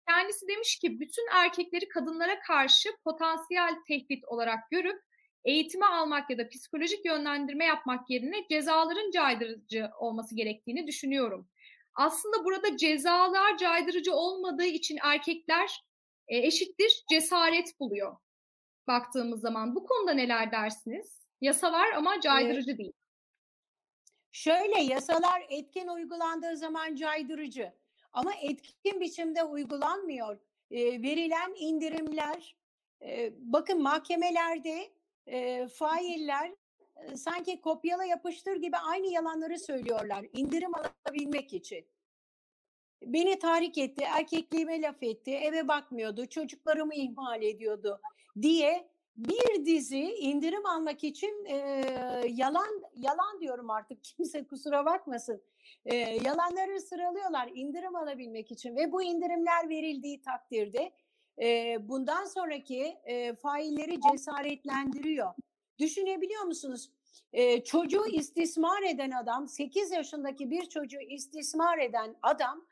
[0.07, 5.01] Kendisi demiş ki bütün erkekleri kadınlara karşı potansiyel tehdit olarak görüp
[5.45, 11.47] eğitime almak ya da psikolojik yönlendirme yapmak yerine cezaların caydırıcı olması gerektiğini düşünüyorum.
[11.93, 15.83] Aslında burada cezalar caydırıcı olmadığı için erkekler
[16.27, 18.17] e, eşittir cesaret buluyor
[18.87, 19.75] baktığımız zaman.
[19.75, 21.21] Bu konuda neler dersiniz?
[21.41, 22.93] Yasa var ama caydırıcı değil.
[24.31, 27.73] Şöyle yasalar etkin uygulandığı zaman caydırıcı
[28.13, 30.39] ama etkin biçimde uygulanmıyor.
[30.71, 32.55] E, verilen indirimler,
[33.01, 34.91] e, bakın mahkemelerde
[35.27, 36.51] e, failler
[36.95, 41.85] e, sanki kopyala yapıştır gibi aynı yalanları söylüyorlar indirim alabilmek için.
[43.01, 48.01] Beni tahrik etti, erkekliğime laf etti, eve bakmıyordu, çocuklarımı ihmal ediyordu
[48.41, 51.55] diye bir dizi indirim almak için e,
[52.29, 55.41] yalan yalan diyorum artık kimse kusura bakmasın.
[55.85, 60.91] E, yalanları sıralıyorlar indirim alabilmek için ve bu indirimler verildiği takdirde
[61.41, 65.33] e, bundan sonraki e, failleri cesaretlendiriyor.
[65.79, 66.91] Düşünebiliyor musunuz?
[67.33, 72.65] E, çocuğu istismar eden adam, 8 yaşındaki bir çocuğu istismar eden adam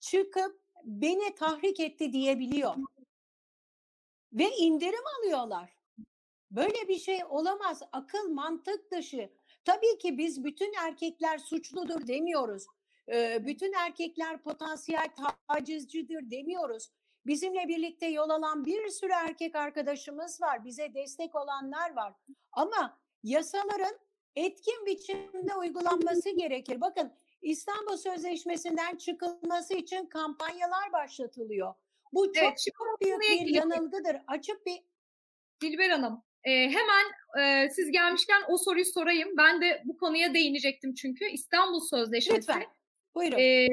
[0.00, 2.74] çıkıp beni tahrik etti diyebiliyor.
[4.32, 5.76] Ve indirim alıyorlar.
[6.50, 7.82] Böyle bir şey olamaz.
[7.92, 9.30] Akıl, mantık dışı.
[9.64, 12.66] Tabii ki biz bütün erkekler suçludur demiyoruz.
[13.40, 15.08] Bütün erkekler potansiyel
[15.48, 16.90] tacizcidir demiyoruz.
[17.26, 20.64] Bizimle birlikte yol alan bir sürü erkek arkadaşımız var.
[20.64, 22.14] Bize destek olanlar var.
[22.52, 23.98] Ama yasaların
[24.36, 26.80] etkin biçimde uygulanması gerekir.
[26.80, 31.74] Bakın İstanbul Sözleşmesi'nden çıkılması için kampanyalar başlatılıyor.
[32.12, 33.54] Bu çok Evet, o büyük bir gireceğim.
[33.70, 34.16] yanılgıdır.
[34.26, 34.78] Açık bir
[35.62, 37.06] Dilber Hanım, e, hemen
[37.40, 39.28] e, siz gelmişken o soruyu sorayım.
[39.36, 42.38] Ben de bu konuya değinecektim çünkü İstanbul Sözleşmesi.
[42.38, 42.62] lütfen.
[43.14, 43.38] Buyurun.
[43.38, 43.66] e,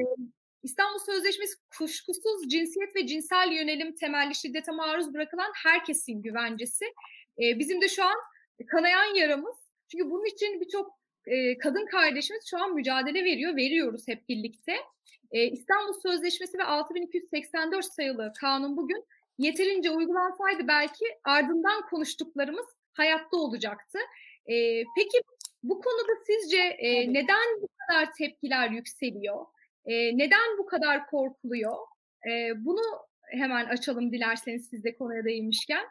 [0.62, 6.84] İstanbul Sözleşmesi kuşkusuz cinsiyet ve cinsel yönelim temelli şiddete maruz bırakılan herkesin güvencesi.
[7.42, 8.16] E, bizim de şu an
[8.70, 9.56] kanayan yaramız.
[9.90, 14.76] Çünkü bunun için birçok e, kadın kardeşimiz şu an mücadele veriyor, veriyoruz hep birlikte.
[15.32, 19.04] E, İstanbul Sözleşmesi ve 6284 sayılı kanun bugün
[19.38, 23.98] yeterince uygulansaydı belki ardından konuştuklarımız hayatta olacaktı.
[24.46, 25.20] E, peki
[25.62, 29.46] bu konuda sizce e, neden bu kadar tepkiler yükseliyor?
[29.84, 31.76] E, neden bu kadar korkuluyor?
[32.26, 32.82] E, bunu
[33.30, 35.86] hemen açalım dilerseniz siz de konuya değinmişken.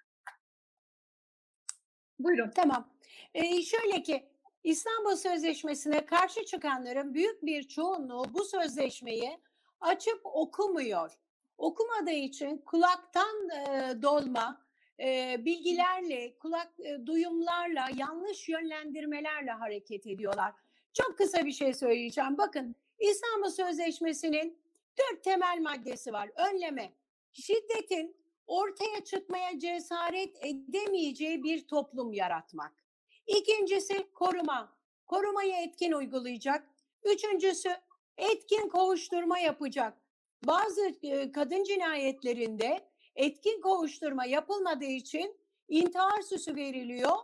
[2.19, 2.51] Buyurun.
[2.55, 2.89] Tamam.
[3.33, 4.25] Ee, şöyle ki
[4.63, 9.39] İstanbul Sözleşmesi'ne karşı çıkanların büyük bir çoğunluğu bu sözleşmeyi
[9.81, 11.11] açıp okumuyor.
[11.57, 14.65] Okumadığı için kulaktan e, dolma
[14.99, 20.53] e, bilgilerle, kulak e, duyumlarla, yanlış yönlendirmelerle hareket ediyorlar.
[20.93, 22.37] Çok kısa bir şey söyleyeceğim.
[22.37, 24.59] Bakın İstanbul Sözleşmesi'nin
[24.97, 26.29] dört temel maddesi var.
[26.35, 26.93] Önleme,
[27.31, 32.78] şiddetin ortaya çıkmaya cesaret edemeyeceği bir toplum yaratmak.
[33.29, 34.77] İkincisi koruma.
[35.07, 36.69] Korumayı etkin uygulayacak.
[37.03, 37.69] Üçüncüsü
[38.17, 39.97] etkin kovuşturma yapacak.
[40.43, 42.79] Bazı e, kadın cinayetlerinde
[43.15, 47.17] etkin kovuşturma yapılmadığı için intihar süsü veriliyor.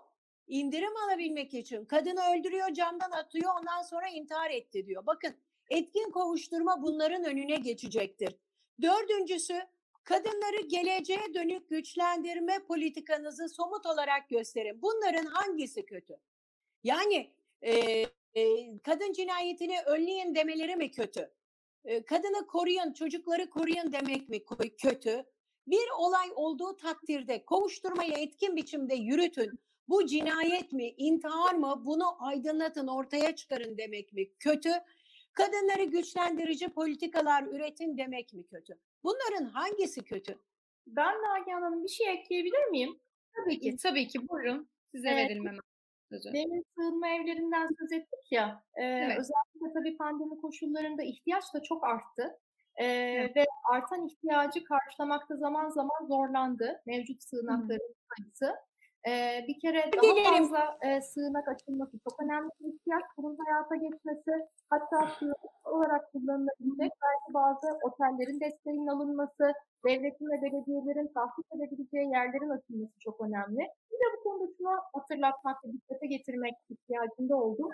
[0.47, 5.05] İndirim alabilmek için kadını öldürüyor, camdan atıyor, ondan sonra intihar etti diyor.
[5.05, 5.35] Bakın
[5.69, 8.35] etkin kovuşturma bunların önüne geçecektir.
[8.81, 9.61] Dördüncüsü
[10.05, 14.81] kadınları geleceğe dönük güçlendirme politikanızı somut olarak gösterin.
[14.81, 16.17] Bunların hangisi kötü?
[16.83, 17.31] Yani
[17.61, 21.31] e, e, kadın cinayetini önleyin demeleri mi kötü?
[21.85, 24.43] E, kadını koruyun, çocukları koruyun demek mi
[24.77, 25.25] kötü?
[25.67, 29.59] Bir olay olduğu takdirde kovuşturmayı etkin biçimde yürütün.
[29.87, 34.71] Bu cinayet mi, intihar mı bunu aydınlatın, ortaya çıkarın demek mi kötü?
[35.33, 38.79] Kadınları güçlendirici politikalar üretin demek mi kötü?
[39.05, 40.39] Bunların hangisi kötü?
[40.87, 42.99] Ben Nagihan Hanım bir şey ekleyebilir miyim?
[43.35, 44.29] Tabii ki, tabii ki.
[44.29, 44.69] Buyurun.
[44.91, 45.29] Size Evet.
[45.29, 45.59] verelim hemen
[46.11, 46.29] sözü.
[46.77, 48.63] Sığınma evlerinden söz ettik ya.
[48.75, 49.17] e, Evet.
[49.19, 52.39] Özellikle tabii pandemi koşullarında ihtiyaç da çok arttı.
[52.75, 53.35] E, Evet.
[53.35, 58.55] Ve artan ihtiyacı karşılamakta zaman zaman zorlandı mevcut sığınakların sayısı.
[59.07, 63.03] E, bir kere daha fazla e, sığınak açılması çok önemli bir ihtiyaç.
[63.17, 64.31] Bunun hayata geçmesi
[64.69, 69.53] hatta sığınak olarak kullanılabilecek belki bazı otellerin desteğinin alınması,
[69.87, 73.59] devletin ve belediyelerin tahsis edebileceği yerlerin açılması çok önemli.
[73.91, 77.69] Bir de bu konuda şunu hatırlatmak ve dikkate getirmek ihtiyacında oldum.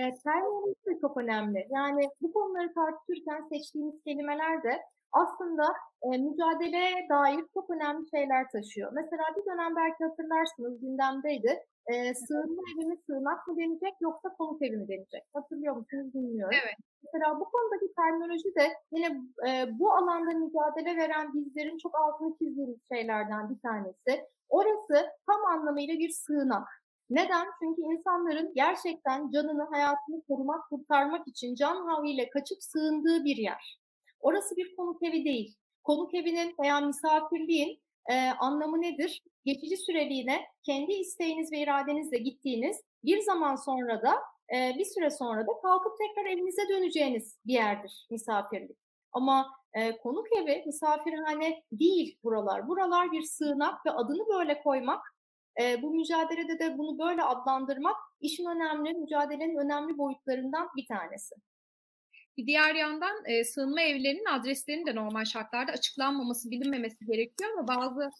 [0.00, 1.66] E, terminoloji de çok önemli.
[1.70, 4.82] Yani bu konuları tartışırken seçtiğimiz kelimeler de
[5.12, 5.64] aslında
[6.06, 8.92] e, mücadeleye dair çok önemli şeyler taşıyor.
[8.92, 11.52] Mesela bir dönem belki hatırlarsınız gündemdeydi.
[11.92, 15.22] E, sığınma evi mi sığınak mı denecek yoksa konut evi mi denecek?
[15.34, 16.58] Hatırlıyor musunuz bilmiyorum.
[16.62, 16.76] Evet.
[17.04, 19.08] Mesela bu konudaki terminoloji de yine
[19.48, 24.12] e, bu alanda mücadele veren bizlerin çok altını çizdiğimiz şeylerden bir tanesi.
[24.48, 26.68] Orası tam anlamıyla bir sığınak.
[27.10, 27.46] Neden?
[27.58, 33.78] Çünkü insanların gerçekten canını, hayatını korumak, kurtarmak için can havliyle kaçıp sığındığı bir yer.
[34.20, 35.56] Orası bir konuk evi değil.
[35.84, 39.22] Konuk evinin veya misafirliğin e, anlamı nedir?
[39.44, 44.14] Geçici süreliğine kendi isteğiniz ve iradenizle gittiğiniz bir zaman sonra da
[44.54, 48.78] e, bir süre sonra da kalkıp tekrar evinize döneceğiniz bir yerdir misafirlik.
[49.12, 52.68] Ama e, konuk evi, misafirhane değil buralar.
[52.68, 55.15] Buralar bir sığınak ve adını böyle koymak,
[55.62, 61.34] e, bu mücadelede de bunu böyle adlandırmak işin önemli, mücadelenin önemli boyutlarından bir tanesi.
[62.36, 68.10] Bir diğer yandan e, sığınma evlerinin adreslerinin de normal şartlarda açıklanmaması, bilinmemesi gerekiyor ama bazı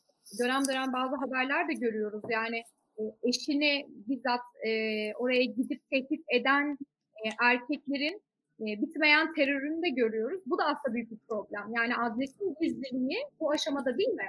[0.40, 2.22] dönem dönem bazı haberler de görüyoruz.
[2.30, 2.62] Yani
[2.98, 4.70] e, eşini bizzat e,
[5.14, 6.78] oraya gidip tehdit eden
[7.24, 8.22] e, erkeklerin
[8.60, 10.40] e, bitmeyen terörünü de görüyoruz.
[10.46, 11.72] Bu da aslında büyük bir problem.
[11.76, 14.26] Yani adresin gizliliği bu aşamada değil mi?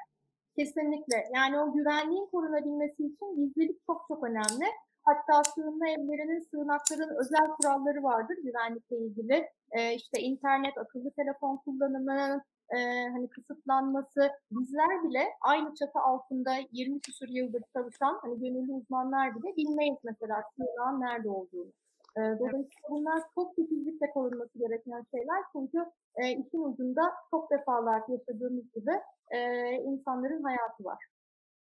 [0.57, 1.23] Kesinlikle.
[1.35, 4.65] Yani o güvenliğin korunabilmesi için gizlilik çok çok önemli.
[5.03, 9.49] Hatta sığınma evlerinin, sığınakların özel kuralları vardır güvenlikle ilgili.
[9.71, 12.41] Ee, işte internet, akıllı telefon kullanımı,
[12.75, 12.77] e,
[13.09, 14.31] hani kısıtlanması.
[14.51, 20.43] Bizler bile aynı çatı altında 20 küsur yıldır çalışan hani gönüllü uzmanlar bile bilmeyiz mesela
[20.55, 21.71] sığınağın nerede olduğunu.
[22.17, 25.41] Ee, dolayısıyla bunlar çok titizlikle korunması gereken şeyler.
[25.51, 25.77] Çünkü
[26.15, 27.01] e, işin ucunda
[27.31, 28.91] çok defalar yaşadığımız gibi
[29.31, 29.39] e,
[29.71, 31.03] insanların hayatı var.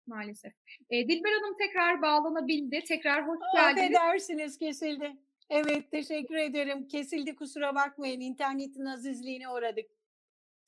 [0.08, 0.54] Maalesef.
[0.90, 2.84] E, Dilber Hanım tekrar bağlanabildi.
[2.88, 3.96] Tekrar hoş geldiniz.
[3.96, 5.16] Affedersiniz kesildi.
[5.50, 6.88] Evet teşekkür ederim.
[6.88, 8.20] Kesildi kusura bakmayın.
[8.22, 9.86] İnternetin azizliğine uğradık.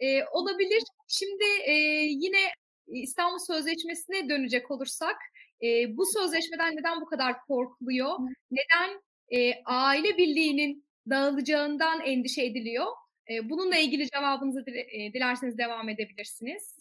[0.00, 0.82] E, olabilir.
[1.08, 1.72] Şimdi e,
[2.08, 2.38] yine
[2.86, 5.16] İstanbul Sözleşmesi'ne dönecek olursak
[5.62, 8.18] e, bu sözleşmeden neden bu kadar korkuluyor?
[8.50, 12.86] Neden e, aile birliğinin dağılacağından endişe ediliyor?
[13.30, 16.78] E, bununla ilgili cevabınızı dile, dilerseniz devam edebilirsiniz.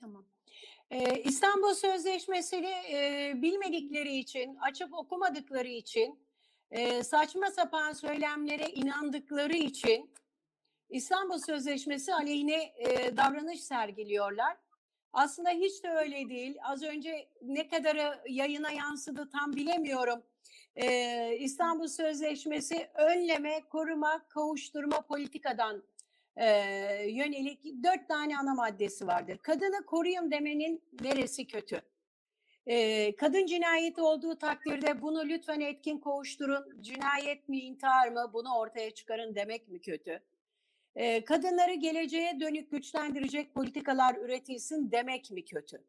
[0.00, 0.26] Tamam.
[0.90, 6.26] Ee, İstanbul Sözleşmesi'ni e, bilmedikleri için, açıp okumadıkları için,
[6.70, 10.14] e, saçma sapan söylemlere inandıkları için
[10.88, 14.56] İstanbul Sözleşmesi aleyhine e, davranış sergiliyorlar.
[15.12, 16.56] Aslında hiç de öyle değil.
[16.62, 20.22] Az önce ne kadarı yayına yansıdı tam bilemiyorum.
[20.76, 25.82] Ee, İstanbul Sözleşmesi önleme, koruma, kavuşturma politikadan
[26.36, 26.46] e,
[27.08, 29.38] yönelik dört tane ana maddesi vardır.
[29.38, 31.82] Kadını koruyun demenin neresi kötü?
[32.66, 36.82] E, kadın cinayeti olduğu takdirde bunu lütfen etkin kovuşturun.
[36.82, 40.22] Cinayet mi, intihar mı bunu ortaya çıkarın demek mi kötü?
[41.26, 45.84] Kadınları geleceğe dönük güçlendirecek politikalar üretilsin demek mi kötü?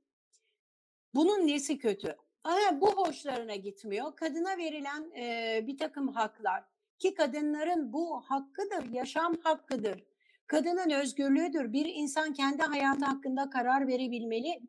[1.14, 2.18] Bunun nesi kötü?
[2.44, 4.16] Aha, bu hoşlarına gitmiyor.
[4.16, 6.64] Kadına verilen e, bir takım haklar
[7.00, 10.04] ki kadınların bu hakkıdır, yaşam hakkıdır.
[10.48, 11.74] Kadının özgürlüğüdür.
[11.74, 14.62] Bir insan kendi hayatı hakkında karar verebilmeli.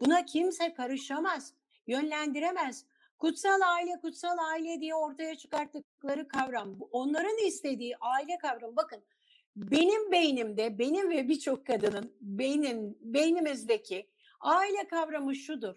[0.00, 1.54] Buna kimse karışamaz,
[1.86, 2.84] yönlendiremez.
[3.18, 8.76] Kutsal aile, kutsal aile diye ortaya çıkarttıkları kavram, onların istediği aile kavramı.
[8.76, 9.02] Bakın
[9.56, 15.76] benim beynimde, benim ve birçok kadının beynim, beynimizdeki aile kavramı şudur.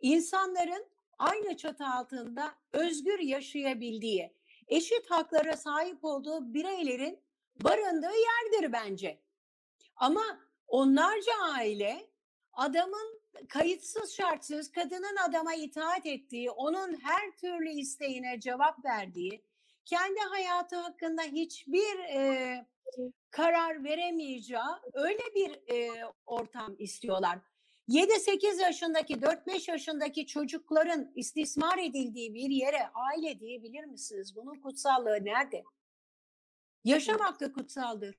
[0.00, 0.86] İnsanların
[1.18, 4.32] aynı çatı altında özgür yaşayabildiği,
[4.68, 7.20] eşit haklara sahip olduğu bireylerin
[7.64, 9.20] barındığı yerdir bence.
[9.96, 12.10] Ama onlarca aile
[12.52, 19.44] adamın kayıtsız şartsız kadının adama itaat ettiği, onun her türlü isteğine cevap verdiği,
[19.84, 22.66] kendi hayatı hakkında hiçbir e,
[23.30, 24.60] karar veremeyeceği
[24.94, 25.90] öyle bir e,
[26.26, 27.38] ortam istiyorlar.
[27.88, 34.36] 7-8 yaşındaki, 4-5 yaşındaki çocukların istismar edildiği bir yere aile diyebilir misiniz?
[34.36, 35.64] Bunun kutsallığı nerede?
[36.84, 38.18] Yaşam hakkı kutsaldır.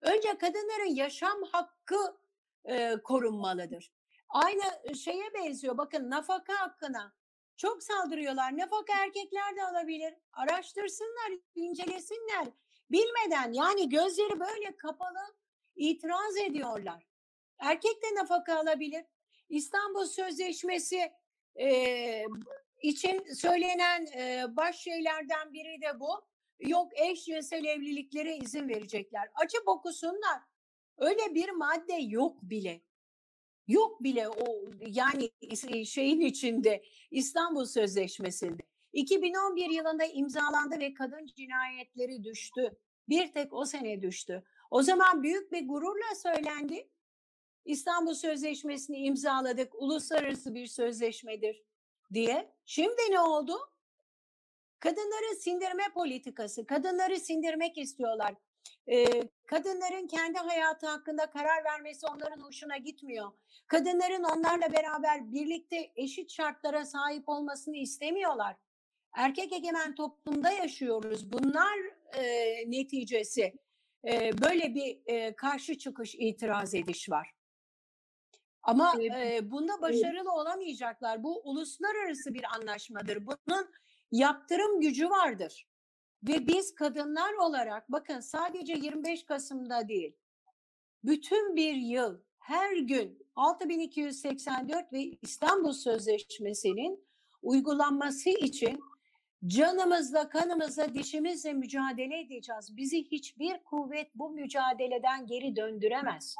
[0.00, 2.16] Önce kadınların yaşam hakkı
[2.64, 3.92] e, korunmalıdır.
[4.28, 5.78] Aynı şeye benziyor.
[5.78, 7.14] Bakın nafaka hakkına
[7.56, 8.58] çok saldırıyorlar.
[8.58, 10.14] Nafaka erkekler de alabilir.
[10.32, 12.46] Araştırsınlar, incelesinler.
[12.90, 15.36] Bilmeden yani gözleri böyle kapalı
[15.76, 17.06] itiraz ediyorlar.
[17.58, 19.04] Erkek de nafaka alabilir.
[19.48, 21.12] İstanbul Sözleşmesi
[21.60, 22.24] e,
[22.82, 26.26] için söylenen e, baş şeylerden biri de bu.
[26.60, 29.28] Yok eşcinsel evliliklere izin verecekler.
[29.34, 30.42] Açıp okusunlar.
[30.98, 32.80] Öyle bir madde yok bile.
[33.66, 35.30] Yok bile o yani
[35.86, 38.62] şeyin içinde İstanbul Sözleşmesi'nde.
[38.96, 42.78] 2011 yılında imzalandı ve kadın cinayetleri düştü.
[43.08, 44.44] Bir tek o sene düştü.
[44.70, 46.88] O zaman büyük bir gururla söylendi.
[47.64, 51.62] İstanbul Sözleşmesi'ni imzaladık, uluslararası bir sözleşmedir
[52.12, 52.52] diye.
[52.66, 53.58] Şimdi ne oldu?
[54.80, 58.34] Kadınları sindirme politikası, kadınları sindirmek istiyorlar.
[58.88, 63.32] Ee, kadınların kendi hayatı hakkında karar vermesi onların hoşuna gitmiyor.
[63.66, 68.56] Kadınların onlarla beraber birlikte eşit şartlara sahip olmasını istemiyorlar.
[69.16, 71.32] Erkek egemen toplumda yaşıyoruz.
[71.32, 71.78] Bunlar
[72.14, 72.24] e,
[72.70, 73.52] neticesi
[74.04, 77.30] e, böyle bir e, karşı çıkış, itiraz ediş var.
[78.62, 81.22] Ama e, bunda başarılı olamayacaklar.
[81.22, 83.26] Bu uluslararası bir anlaşmadır.
[83.26, 83.70] Bunun
[84.12, 85.68] yaptırım gücü vardır.
[86.28, 90.16] Ve biz kadınlar olarak bakın sadece 25 Kasım'da değil,
[91.04, 97.06] bütün bir yıl her gün 6284 ve İstanbul Sözleşmesi'nin
[97.42, 98.80] uygulanması için
[99.46, 102.76] canımızla, kanımızla, dişimizle mücadele edeceğiz.
[102.76, 106.36] Bizi hiçbir kuvvet bu mücadeleden geri döndüremez.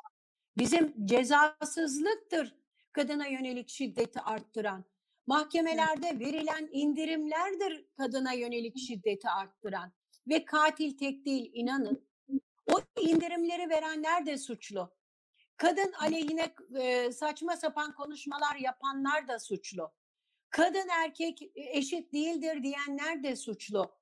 [0.59, 2.55] Bizim cezasızlıktır
[2.93, 4.85] kadına yönelik şiddeti arttıran.
[5.27, 9.93] Mahkemelerde verilen indirimlerdir kadına yönelik şiddeti arttıran.
[10.29, 12.07] Ve katil tek değil inanın.
[12.67, 14.97] O indirimleri verenler de suçlu.
[15.57, 16.55] Kadın aleyhine
[17.13, 19.93] saçma sapan konuşmalar yapanlar da suçlu.
[20.51, 23.97] Kadın erkek eşit değildir diyenler de suçlu.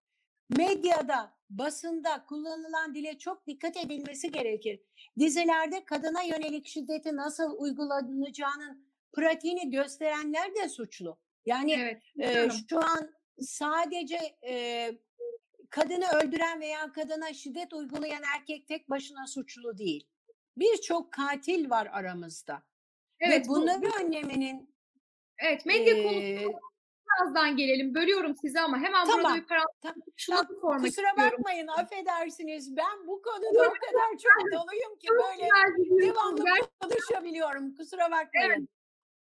[0.56, 4.80] Medyada, basında kullanılan dile çok dikkat edilmesi gerekir.
[5.18, 11.18] Dizilerde kadına yönelik şiddeti nasıl uygulanacağının pratiğini gösterenler de suçlu.
[11.46, 14.18] Yani Evet, e, şu an sadece
[14.48, 14.90] e,
[15.70, 20.08] kadını öldüren veya kadına şiddet uygulayan erkek tek başına suçlu değil.
[20.56, 22.62] Birçok katil var aramızda.
[23.20, 24.73] Evet, Ve bu- bunları önlemenin
[25.38, 26.60] Evet, medya e, konusuna
[27.20, 27.94] birazdan gelelim.
[27.94, 31.38] Bölüyorum sizi ama hemen burada Tamam, bir parantez tam- şunu sormak kusura istiyorum.
[31.38, 36.02] bakmayın affedersiniz ben bu konuda o kadar çok doluyum ki böyle Güzel gidiyorsunuz.
[36.02, 38.68] devamlı Gerçekten, konuşabiliyorum kusura bakmayın.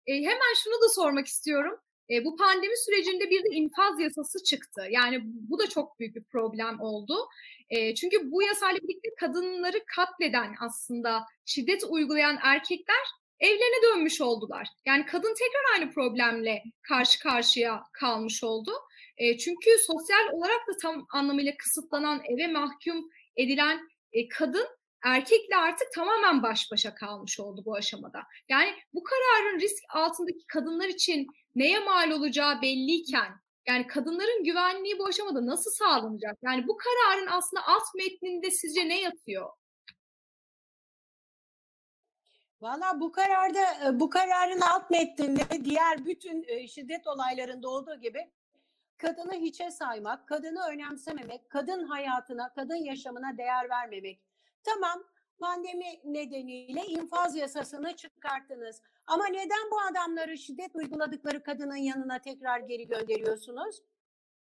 [0.07, 1.79] e, hemen şunu da sormak istiyorum.
[2.09, 4.81] E, bu pandemi sürecinde bir de infaz yasası çıktı.
[4.89, 7.27] Yani bu da çok büyük bir problem oldu.
[7.69, 13.05] E, çünkü bu yasayla birlikte kadınları katleden aslında şiddet uygulayan erkekler
[13.41, 14.67] evlerine dönmüş oldular.
[14.85, 18.71] Yani kadın tekrar aynı problemle karşı karşıya kalmış oldu.
[19.17, 23.79] E, çünkü sosyal olarak da tam anlamıyla kısıtlanan, eve mahkum edilen
[24.13, 24.67] e, kadın
[25.05, 28.23] erkekle artık tamamen baş başa kalmış oldu bu aşamada.
[28.49, 33.31] Yani bu kararın risk altındaki kadınlar için neye mal olacağı belliyken
[33.67, 36.37] yani kadınların güvenliği bu aşamada nasıl sağlanacak?
[36.43, 39.49] Yani bu kararın aslında alt metninde sizce ne yatıyor?
[42.61, 48.31] Valla bu kararda e, bu kararın alt metninde diğer bütün e, şiddet olaylarında olduğu gibi
[48.97, 54.21] kadını hiçe saymak, kadını önemsememek, kadın hayatına, kadın yaşamına değer vermemek.
[54.63, 55.03] Tamam
[55.39, 58.81] pandemi nedeniyle infaz yasasını çıkarttınız.
[59.07, 63.81] Ama neden bu adamları şiddet uyguladıkları kadının yanına tekrar geri gönderiyorsunuz?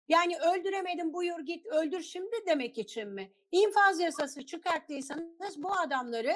[0.07, 3.31] Yani öldüremedim buyur git öldür şimdi demek için mi?
[3.51, 6.33] İnfaz yasası çıkarttıysanız bu adamları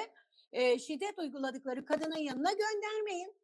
[0.52, 3.34] e, şiddet uyguladıkları kadının yanına göndermeyin.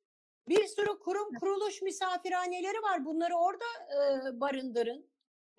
[0.49, 3.05] Bir sürü kurum kuruluş misafirhaneleri var.
[3.05, 5.07] Bunları orada e, barındırın.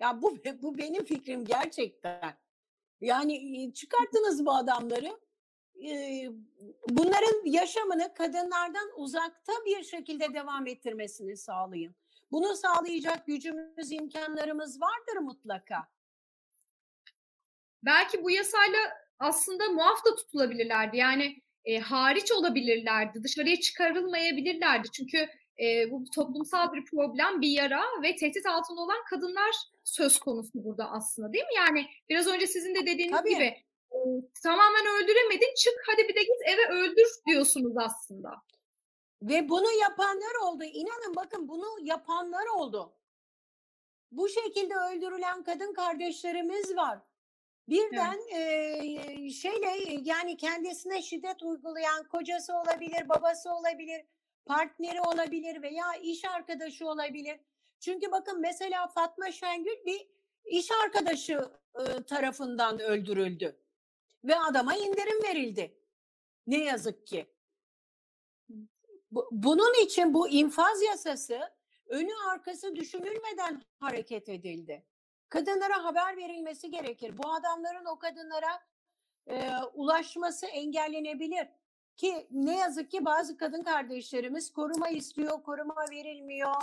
[0.00, 2.38] Ya bu bu benim fikrim gerçekten.
[3.00, 5.20] Yani çıkarttınız bu adamları.
[5.84, 6.24] E,
[6.88, 11.94] bunların yaşamını kadınlardan uzakta bir şekilde devam ettirmesini sağlayın.
[12.32, 15.88] Bunu sağlayacak gücümüz, imkanlarımız vardır mutlaka.
[17.82, 20.96] belki bu yasayla aslında muaf da tutulabilirlerdi.
[20.96, 24.88] Yani e, hariç olabilirlerdi, dışarıya çıkarılmayabilirlerdi.
[24.90, 25.18] Çünkü
[25.60, 29.54] e, bu toplumsal bir problem, bir yara ve tehdit altında olan kadınlar
[29.84, 31.54] söz konusu burada aslında değil mi?
[31.56, 33.34] Yani biraz önce sizin de dediğiniz Tabii.
[33.34, 33.44] gibi
[33.92, 33.98] e,
[34.42, 38.30] tamamen öldüremedin, çık hadi bir de git eve öldür diyorsunuz aslında.
[39.22, 40.64] Ve bunu yapanlar oldu.
[40.64, 42.92] İnanın bakın bunu yapanlar oldu.
[44.12, 46.98] Bu şekilde öldürülen kadın kardeşlerimiz var.
[47.68, 54.04] Birden eee, şeyle yani kendisine şiddet uygulayan kocası olabilir, babası olabilir,
[54.46, 57.40] partneri olabilir veya iş arkadaşı olabilir.
[57.80, 60.08] Çünkü bakın mesela Fatma Şengül bir
[60.44, 63.56] iş arkadaşı e, tarafından öldürüldü
[64.24, 65.78] ve adama indirim verildi.
[66.46, 67.26] Ne yazık ki.
[69.10, 71.40] Bu- Bunun için bu infaz yasası
[71.86, 74.84] önü arkası düşünülmeden hareket edildi.
[75.28, 77.18] Kadınlara haber verilmesi gerekir.
[77.18, 78.60] Bu adamların o kadınlara
[79.26, 81.48] e, ulaşması engellenebilir.
[81.96, 86.54] Ki ne yazık ki bazı kadın kardeşlerimiz koruma istiyor, koruma verilmiyor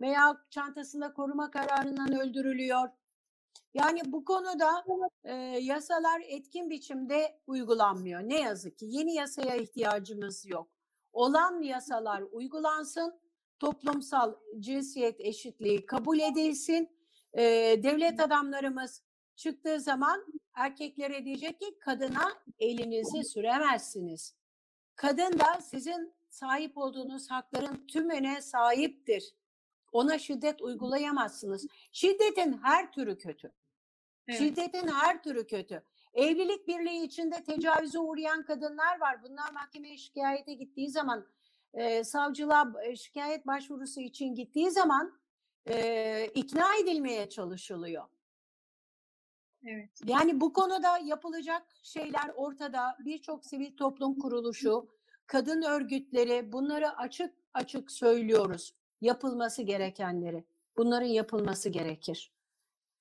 [0.00, 2.88] veya çantasında koruma kararından öldürülüyor.
[3.74, 4.84] Yani bu konuda
[5.24, 8.20] e, yasalar etkin biçimde uygulanmıyor.
[8.20, 10.68] Ne yazık ki yeni yasaya ihtiyacımız yok.
[11.12, 13.20] Olan yasalar uygulansın,
[13.58, 16.99] toplumsal cinsiyet eşitliği kabul edilsin.
[17.34, 17.42] E,
[17.82, 19.02] devlet adamlarımız
[19.36, 24.34] çıktığı zaman erkeklere diyecek ki kadına elinizi süremezsiniz.
[24.96, 29.34] Kadın da sizin sahip olduğunuz hakların tümüne sahiptir.
[29.92, 31.66] Ona şiddet uygulayamazsınız.
[31.92, 33.52] Şiddetin her türü kötü.
[34.28, 34.38] Evet.
[34.38, 35.82] Şiddetin her türü kötü.
[36.14, 39.22] Evlilik birliği içinde tecavüze uğrayan kadınlar var.
[39.22, 41.26] Bunlar mahkemeye şikayete gittiği zaman,
[41.74, 45.19] e, savcılığa şikayet başvurusu için gittiği zaman
[45.70, 48.04] e, ikna edilmeye çalışılıyor.
[49.66, 49.90] Evet.
[50.06, 52.96] Yani bu konuda yapılacak şeyler ortada.
[53.04, 54.88] Birçok sivil toplum kuruluşu,
[55.26, 58.74] kadın örgütleri bunları açık açık söylüyoruz.
[59.00, 60.44] Yapılması gerekenleri.
[60.76, 62.32] Bunların yapılması gerekir.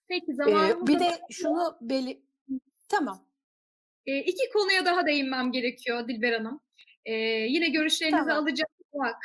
[0.07, 2.22] Peki Ee, zamanımız bir da- de şunu beli
[2.89, 3.26] Tamam.
[4.05, 6.59] E, iki konuya daha değinmem gerekiyor Dilber Hanım.
[7.05, 7.13] E,
[7.49, 8.43] yine görüşlerinizi Tamam.
[8.43, 8.70] alacağım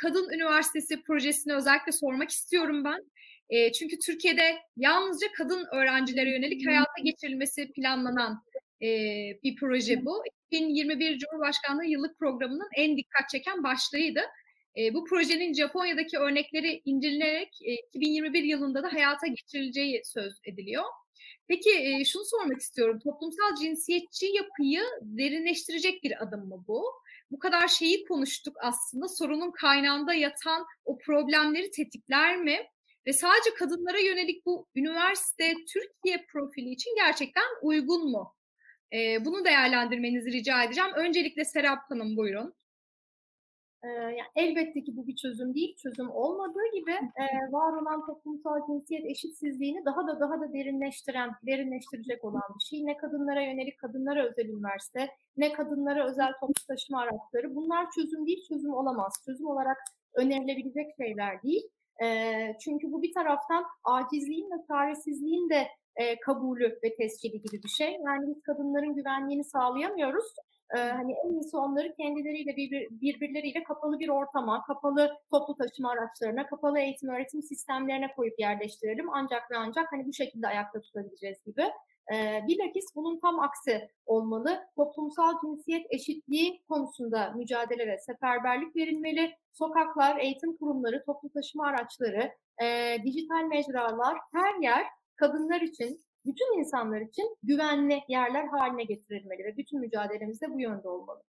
[0.01, 3.05] Kadın Üniversitesi projesini özellikle sormak istiyorum ben.
[3.49, 8.43] E, çünkü Türkiye'de yalnızca kadın öğrencilere yönelik hayata geçirilmesi planlanan
[8.81, 8.87] e,
[9.43, 10.23] bir proje bu.
[10.51, 14.21] 2021 Cumhurbaşkanlığı yıllık programının en dikkat çeken başlığıydı.
[14.77, 20.83] E, bu projenin Japonya'daki örnekleri incelenerek e, 2021 yılında da hayata geçirileceği söz ediliyor.
[21.47, 22.99] Peki e, şunu sormak istiyorum.
[23.03, 26.85] Toplumsal cinsiyetçi yapıyı derinleştirecek bir adım mı bu?
[27.31, 29.07] Bu kadar şeyi konuştuk aslında.
[29.07, 32.57] Sorunun kaynağında yatan o problemleri tetikler mi?
[33.07, 38.33] Ve sadece kadınlara yönelik bu üniversite Türkiye profili için gerçekten uygun mu?
[38.93, 40.91] E, bunu değerlendirmenizi rica edeceğim.
[40.95, 42.53] Öncelikle Serap Hanım buyurun.
[43.85, 45.75] Yani elbette ki bu bir çözüm değil.
[45.75, 52.23] Çözüm olmadığı gibi e, var olan toplumsal cinsiyet eşitsizliğini daha da daha da derinleştiren, derinleştirecek
[52.23, 52.85] olan bir şey.
[52.85, 57.55] Ne kadınlara yönelik kadınlara özel üniversite, ne kadınlara özel toplu taşıma araçları.
[57.55, 59.13] Bunlar çözüm değil, çözüm olamaz.
[59.25, 59.77] Çözüm olarak
[60.13, 61.63] önerilebilecek şeyler değil.
[62.03, 62.07] E,
[62.63, 67.91] çünkü bu bir taraftan acizliğin ve çaresizliğin de e, kabulü ve tescili gibi bir şey.
[67.91, 70.25] Yani biz kadınların güvenliğini sağlayamıyoruz.
[70.75, 76.47] Ee, hani en iyisi onları kendileriyle birbir, birbirleriyle kapalı bir ortama, kapalı toplu taşıma araçlarına,
[76.47, 79.09] kapalı eğitim öğretim sistemlerine koyup yerleştirelim.
[79.09, 81.63] Ancak ve ancak hani bu şekilde ayakta tutabileceğiz gibi.
[82.47, 84.67] Bilakis bunun tam aksi olmalı.
[84.75, 89.35] Toplumsal cinsiyet eşitliği konusunda mücadele ve seferberlik verilmeli.
[89.53, 92.31] Sokaklar, eğitim kurumları, toplu taşıma araçları,
[92.63, 94.85] e, dijital mecralar, her yer
[95.15, 100.89] kadınlar için bütün insanlar için güvenli yerler haline getirilmeli ve bütün mücadelemiz de bu yönde
[100.89, 101.23] olmalı.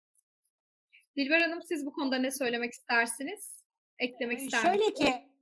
[1.18, 3.64] Dilber Hanım siz bu konuda ne söylemek istersiniz?
[4.00, 4.86] Eklemek ister misiniz?
[4.86, 5.35] Şöyle ki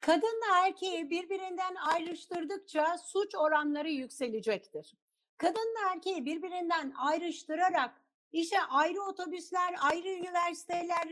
[0.00, 4.94] kadınla erkeği birbirinden ayrıştırdıkça suç oranları yükselecektir.
[5.38, 8.00] Kadınla erkeği birbirinden ayrıştırarak
[8.32, 11.08] işte ayrı otobüsler, ayrı üniversiteler,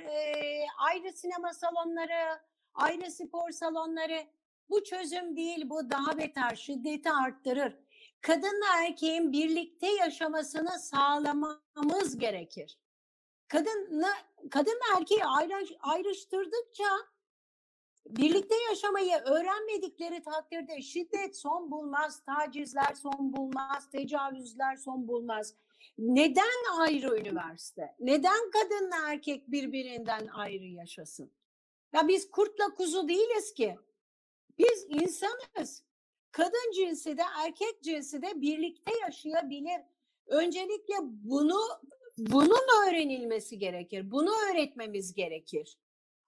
[0.79, 2.41] ayrı sinema salonları,
[2.75, 4.27] ayrı spor salonları
[4.71, 7.77] bu çözüm değil, bu daha beter şiddeti arttırır.
[8.21, 12.79] Kadınla erkeğin birlikte yaşamasını sağlamamız gerekir.
[13.49, 14.09] Kadınla
[14.51, 16.85] kadınla erkeği ayrış- ayrıştırdıkça
[18.07, 25.55] birlikte yaşamayı öğrenmedikleri takdirde şiddet son bulmaz, tacizler son bulmaz, tecavüzler son bulmaz.
[25.99, 27.95] Neden ayrı üniversite?
[28.01, 31.31] Neden kadınla erkek birbirinden ayrı yaşasın?
[31.93, 33.77] Ya biz kurtla kuzu değiliz ki.
[34.59, 35.85] Biz insanız.
[36.33, 39.81] kadın cinsi de erkek cinsi de birlikte yaşayabilir.
[40.27, 41.61] Öncelikle bunu
[42.19, 44.11] bunun öğrenilmesi gerekir.
[44.11, 45.79] Bunu öğretmemiz gerekir.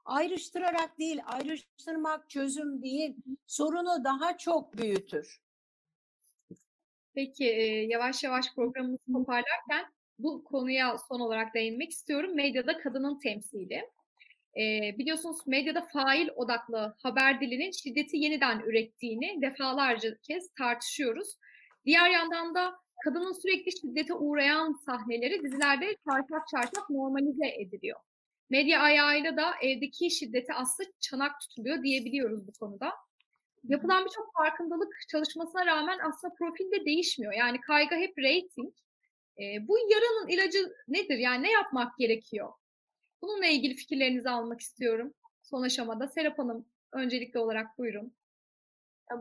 [0.07, 5.41] Ayrıştırarak değil, ayrıştırmak çözüm değil, sorunu daha çok büyütür.
[7.15, 7.45] Peki
[7.89, 12.35] yavaş yavaş programımızı toparlarken bu konuya son olarak değinmek istiyorum.
[12.35, 13.91] Medyada kadının temsili.
[14.57, 21.37] E, biliyorsunuz medyada fail odaklı haber dilinin şiddeti yeniden ürettiğini defalarca kez tartışıyoruz.
[21.87, 28.01] Diğer yandan da kadının sürekli şiddete uğrayan sahneleri dizilerde çarşaf çarşaf normalize ediliyor.
[28.51, 32.93] Medya ayağıyla da evdeki şiddete aslı çanak tutuluyor diyebiliyoruz bu konuda.
[33.65, 37.33] Yapılan birçok farkındalık çalışmasına rağmen aslında profil de değişmiyor.
[37.33, 38.75] Yani kaygı hep rating.
[39.39, 41.19] E, bu yaranın ilacı nedir?
[41.19, 42.53] Yani ne yapmak gerekiyor?
[43.23, 46.09] Bununla ilgili fikirlerinizi almak istiyorum son aşamada.
[46.09, 48.13] Serap Hanım öncelikli olarak buyurun.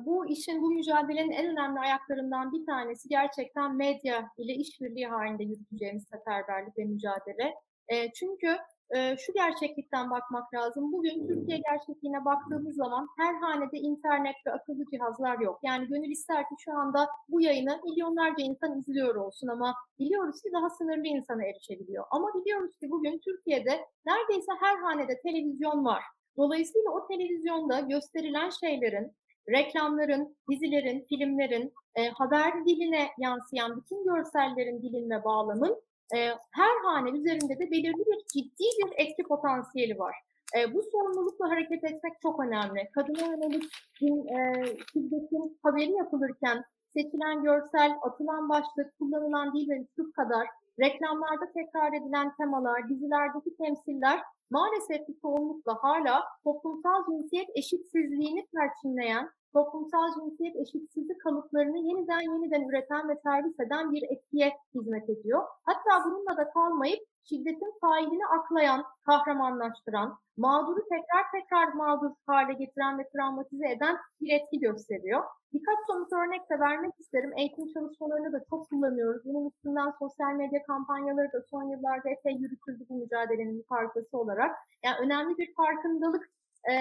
[0.06, 6.04] Bu işin, bu mücadelenin en önemli ayaklarından bir tanesi gerçekten medya ile işbirliği halinde yürüteceğimiz
[6.04, 7.54] seferberlik ve mücadele.
[7.88, 8.58] E, çünkü
[8.96, 10.92] e, şu gerçeklikten bakmak lazım.
[10.92, 15.60] Bugün Türkiye gerçekliğine baktığımız zaman her hanede internet ve akıllı cihazlar yok.
[15.64, 20.50] Yani gönül ister ki şu anda bu yayını milyonlarca insan izliyor olsun ama biliyoruz ki
[20.54, 22.06] daha sınırlı insana erişebiliyor.
[22.12, 26.04] Ama biliyoruz ki bugün Türkiye'de neredeyse her hanede televizyon var.
[26.38, 29.12] Dolayısıyla o televizyonda gösterilen şeylerin,
[29.50, 35.82] reklamların, dizilerin, filmlerin, e, haber diline yansıyan bütün görsellerin dilin ve bağlamın
[36.16, 36.18] e,
[36.52, 40.16] her hane üzerinde de belirli bir ciddi bir etki potansiyeli var.
[40.58, 42.90] E, bu sorumlulukla hareket etmek çok önemli.
[42.96, 43.64] Kadına yönelik
[44.02, 50.48] e, şiddetin haberi yapılırken seçilen görsel, atılan başlık, kullanılan dil ve üslup kadar
[50.80, 54.20] reklamlarda tekrar edilen temalar, dizilerdeki temsiller
[54.50, 63.10] maalesef bir çoğunlukla hala toplumsal cinsiyet eşitsizliğini perçinleyen, toplumsal cinsiyet eşitsizlik kalıplarını yeniden yeniden üreten
[63.10, 65.44] ve servis eden bir etkiye hizmet ediyor.
[65.64, 67.00] Hatta bununla da kalmayıp
[67.30, 74.60] şiddetin failini aklayan, kahramanlaştıran, mağduru tekrar tekrar mağdur hale getiren ve travmatize eden bir etki
[74.60, 75.24] gösteriyor.
[75.54, 77.34] Birkaç somut örnek de vermek isterim.
[77.38, 79.22] Eğitim çalışmalarını da çok kullanıyoruz.
[79.26, 84.56] Bunun üstünden sosyal medya kampanyaları da son yıllarda epey yürütüldü bu mücadelenin bir parçası olarak.
[84.84, 86.30] Yani önemli bir farkındalık
[86.72, 86.74] e,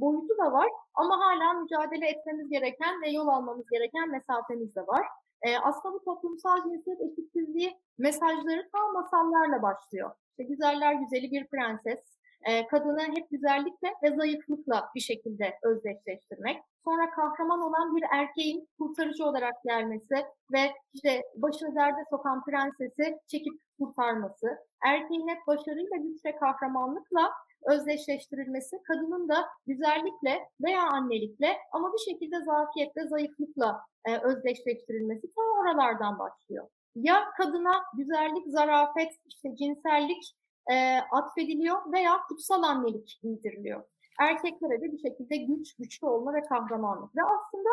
[0.00, 5.06] boyutu da var ama hala mücadele etmemiz gereken ve yol almamız gereken mesafemiz de var.
[5.42, 10.10] E, aslında bu toplumsal cinsiyet eşitsizliği mesajları tam masallarla başlıyor.
[10.30, 16.62] İşte güzeller güzeli bir prenses, e, kadını hep güzellikle ve zayıflıkla bir şekilde özdeşleştirmek.
[16.84, 20.14] Sonra kahraman olan bir erkeğin kurtarıcı olarak gelmesi
[20.52, 24.46] ve işte başını derde sokan prensesi çekip kurtarması.
[24.84, 27.32] Erkeğin hep başarıyla, güç ve kahramanlıkla
[27.66, 36.18] özdeşleştirilmesi, kadının da güzellikle veya annelikle ama bir şekilde zafiyetle, zayıflıkla e, özdeşleştirilmesi ta oralardan
[36.18, 36.68] başlıyor.
[36.94, 40.36] Ya kadına güzellik, zarafet, işte cinsellik
[40.72, 43.84] e, atfediliyor veya kutsal annelik bildiriliyor.
[44.20, 47.16] Erkeklere de bir şekilde güç, güçlü olma ve kahramanlık.
[47.16, 47.68] Ve aslında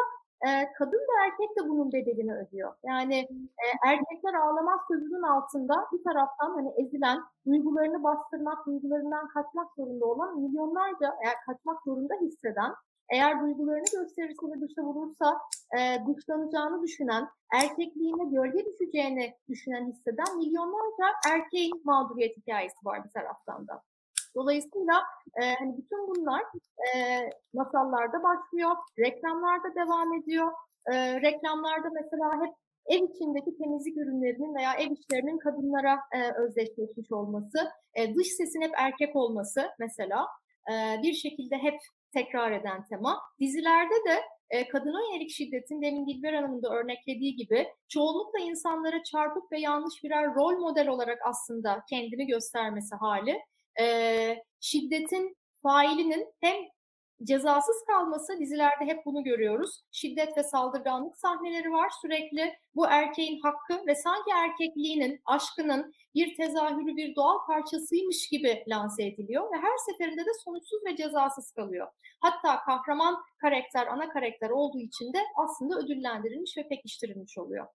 [0.78, 2.74] kadın da erkek de bunun bedelini ödüyor.
[2.84, 3.16] Yani
[3.64, 10.40] e, erkekler ağlamaz sözünün altında bir taraftan hani ezilen, duygularını bastırmak, duygularından kaçmak zorunda olan
[10.40, 12.72] milyonlarca, eğer kaçmak zorunda hisseden,
[13.10, 15.38] eğer duygularını gösterirse ve dışa vurursa
[15.78, 23.68] e, dışlanacağını düşünen, erkekliğine gölge düşeceğini düşünen, hisseden milyonlarca erkeğin mağduriyet hikayesi var bir taraftan
[23.68, 23.82] da.
[24.36, 25.04] Dolayısıyla
[25.42, 26.42] e, hani bütün bunlar
[26.88, 26.98] e,
[27.54, 30.52] masallarda başlıyor, reklamlarda devam ediyor.
[30.92, 32.54] E, reklamlarda mesela hep
[32.86, 37.58] ev içindeki temizlik ürünlerinin veya ev işlerinin kadınlara e, özdeşleşmiş olması,
[37.96, 40.28] e, dış sesin hep erkek olması mesela
[40.72, 40.74] e,
[41.04, 41.80] bir şekilde hep
[42.14, 43.22] tekrar eden tema.
[43.40, 49.52] Dizilerde de e, kadına yönelik şiddetin demin Dilber Hanım'ın da örneklediği gibi çoğunlukla insanlara çarpık
[49.52, 53.40] ve yanlış birer rol model olarak aslında kendini göstermesi hali
[53.82, 56.56] e, şiddetin failinin hem
[57.24, 59.82] cezasız kalması dizilerde hep bunu görüyoruz.
[59.92, 62.54] Şiddet ve saldırganlık sahneleri var sürekli.
[62.76, 69.44] Bu erkeğin hakkı ve sanki erkekliğinin, aşkının bir tezahürü, bir doğal parçasıymış gibi lanse ediliyor
[69.44, 71.88] ve her seferinde de sonuçsuz ve cezasız kalıyor.
[72.22, 77.68] Hatta kahraman karakter, ana karakter olduğu için de aslında ödüllendirilmiş ve pekiştirilmiş oluyor.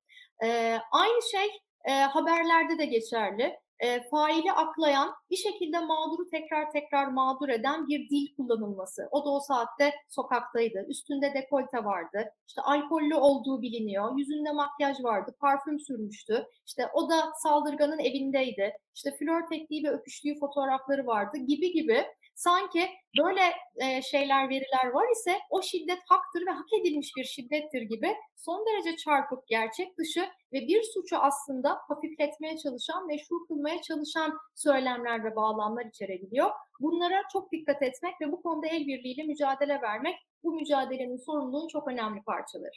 [0.45, 1.49] Ee, aynı şey
[1.85, 8.11] e, haberlerde de geçerli e, faili aklayan, bir şekilde mağduru tekrar tekrar mağdur eden bir
[8.11, 9.09] dil kullanılması.
[9.11, 10.87] O da o saatte sokaktaydı.
[10.89, 12.25] Üstünde dekolte vardı.
[12.49, 14.19] İşte alkollü olduğu biliniyor.
[14.19, 15.35] Yüzünde makyaj vardı.
[15.41, 16.47] Parfüm sürmüştü.
[16.67, 18.73] İşte o da saldırganın evindeydi.
[18.95, 22.07] İşte flört ettiği ve öpüştüğü fotoğrafları vardı gibi gibi
[22.41, 22.89] Sanki
[23.19, 23.41] böyle
[23.77, 28.67] e, şeyler, veriler var ise o şiddet haktır ve hak edilmiş bir şiddettir gibi son
[28.67, 30.21] derece çarpık, gerçek dışı
[30.53, 36.51] ve bir suçu aslında hafifletmeye çalışan, meşru kılmaya çalışan söylemler ve bağlamlar içerebiliyor.
[36.81, 41.89] Bunlara çok dikkat etmek ve bu konuda el birliğiyle mücadele vermek bu mücadelenin sorumluluğun çok
[41.89, 42.77] önemli parçaları.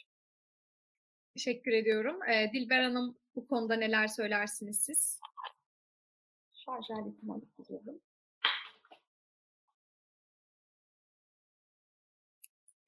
[1.34, 2.20] Teşekkür ediyorum.
[2.24, 5.20] Ee, Dilber Hanım bu konuda neler söylersiniz siz?
[6.54, 8.02] Şarj aletimi alıp gidiyorum.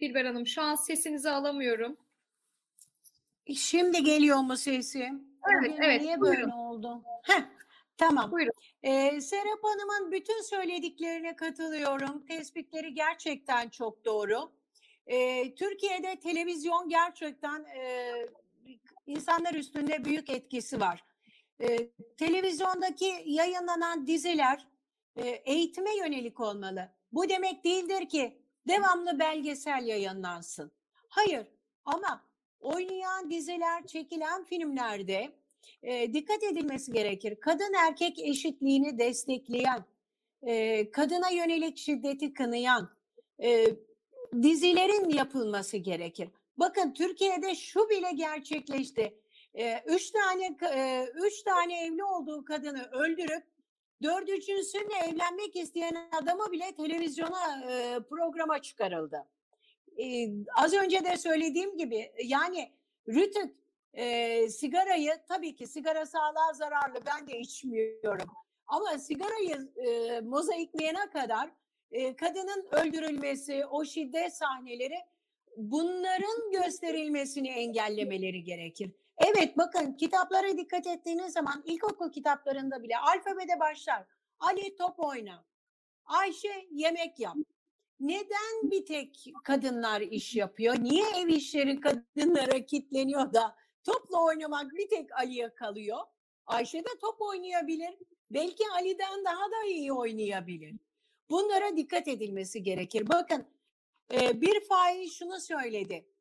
[0.01, 1.97] Dilber Hanım şu an sesinizi alamıyorum.
[3.55, 5.23] Şimdi geliyor mu sesim?
[5.53, 6.41] Evet, Bugün evet, Niye buyurun.
[6.41, 7.03] böyle oldu?
[7.23, 7.43] Heh,
[7.97, 8.31] tamam.
[8.31, 8.53] Buyurun.
[8.83, 12.25] Ee, Serap Hanım'ın bütün söylediklerine katılıyorum.
[12.25, 14.51] Tespitleri gerçekten çok doğru.
[15.07, 18.11] Ee, Türkiye'de televizyon gerçekten e,
[19.07, 21.03] insanlar üstünde büyük etkisi var.
[21.61, 21.77] Ee,
[22.17, 24.67] televizyondaki yayınlanan diziler
[25.15, 26.91] e, eğitime yönelik olmalı.
[27.11, 28.37] Bu demek değildir ki
[28.67, 30.71] devamlı belgesel yayınlansın.
[31.09, 31.47] Hayır
[31.85, 32.23] ama
[32.59, 35.31] oynayan diziler, çekilen filmlerde
[35.83, 37.39] e, dikkat edilmesi gerekir.
[37.39, 39.85] Kadın erkek eşitliğini destekleyen,
[40.43, 42.89] e, kadına yönelik şiddeti kınayan
[43.43, 43.65] e,
[44.41, 46.29] dizilerin yapılması gerekir.
[46.57, 49.19] Bakın Türkiye'de şu bile gerçekleşti.
[49.53, 53.43] E, üç tane e, üç tane evli olduğu kadını öldürüp
[54.03, 59.25] dördüncüsünle evlenmek isteyen adamı bile televizyona e, programa çıkarıldı.
[59.97, 62.71] E, az önce de söylediğim gibi yani
[63.07, 63.55] Rütük
[63.93, 68.29] e, sigarayı tabii ki sigara sağlığa zararlı ben de içmiyorum.
[68.67, 71.49] Ama sigarayı e, mozaikleyene kadar
[71.91, 74.97] e, kadının öldürülmesi, o şiddet sahneleri
[75.57, 78.91] bunların gösterilmesini engellemeleri gerekir.
[79.17, 84.05] Evet bakın kitaplara dikkat ettiğiniz zaman ilkokul kitaplarında bile alfabede başlar.
[84.39, 85.45] Ali top oyna.
[86.05, 87.35] Ayşe yemek yap.
[87.99, 90.75] Neden bir tek kadınlar iş yapıyor?
[90.79, 95.97] Niye ev işleri kadınlara kitleniyor da topla oynamak bir tek Ali'ye kalıyor?
[96.45, 97.95] Ayşe de top oynayabilir.
[98.31, 100.75] Belki Ali'den daha da iyi oynayabilir.
[101.29, 103.09] Bunlara dikkat edilmesi gerekir.
[103.09, 103.45] Bakın
[104.11, 106.14] bir fail şunu söyledi.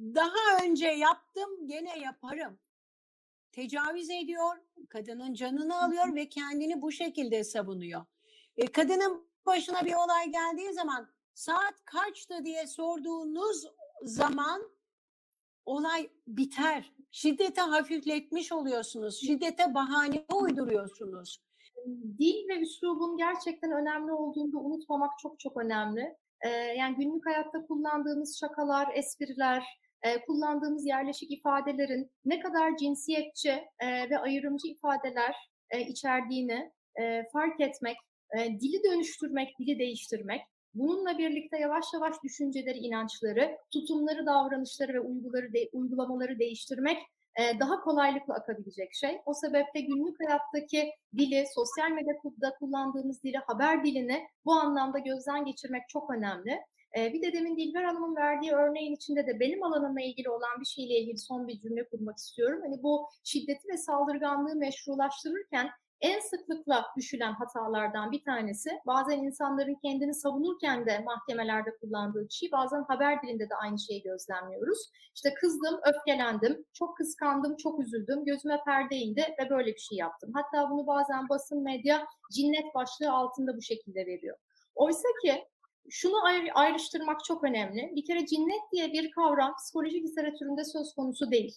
[0.00, 2.58] Daha önce yaptım gene yaparım.
[3.52, 4.56] Tecavüz ediyor,
[4.88, 8.04] kadının canını alıyor ve kendini bu şekilde savunuyor.
[8.56, 13.64] E, kadının başına bir olay geldiği zaman saat kaçtı diye sorduğunuz
[14.02, 14.70] zaman
[15.66, 16.92] olay biter.
[17.10, 19.20] Şiddete hafifletmiş oluyorsunuz.
[19.20, 21.42] Şiddete bahane uyduruyorsunuz.
[22.18, 26.16] Dil ve üslubun gerçekten önemli olduğunu da unutmamak çok çok önemli.
[26.40, 29.64] Ee, yani günlük hayatta kullandığımız şakalar, espriler,
[30.04, 35.34] e, kullandığımız yerleşik ifadelerin ne kadar cinsiyetçi e, ve ayrımcı ifadeler
[35.70, 36.72] e, içerdiğini
[37.32, 37.96] fark etmek,
[38.36, 40.40] dili dönüştürmek, dili değiştirmek,
[40.74, 46.98] bununla birlikte yavaş yavaş düşünceleri, inançları, tutumları, davranışları ve uyguları uygulamaları değiştirmek
[47.60, 49.20] daha kolaylıkla akabilecek şey.
[49.26, 55.82] O sebeple günlük hayattaki dili, sosyal medyada kullandığımız dili, haber dilini bu anlamda gözden geçirmek
[55.88, 56.60] çok önemli.
[56.98, 60.66] E, bir de demin Dilber Hanım'ın verdiği örneğin içinde de benim alanımla ilgili olan bir
[60.66, 62.60] şeyle ilgili son bir cümle kurmak istiyorum.
[62.62, 65.70] Hani bu şiddeti ve saldırganlığı meşrulaştırırken
[66.00, 72.82] en sıklıkla düşülen hatalardan bir tanesi bazen insanların kendini savunurken de mahkemelerde kullandığı şey bazen
[72.88, 74.78] haber dilinde de aynı şeyi gözlemliyoruz.
[75.14, 80.30] İşte kızdım, öfkelendim, çok kıskandım, çok üzüldüm, gözüme perde indi ve böyle bir şey yaptım.
[80.34, 84.36] Hatta bunu bazen basın medya cinnet başlığı altında bu şekilde veriyor.
[84.74, 85.44] Oysa ki
[85.90, 87.92] şunu ayr ayrıştırmak çok önemli.
[87.96, 91.54] Bir kere cinnet diye bir kavram psikoloji literatüründe söz konusu değil.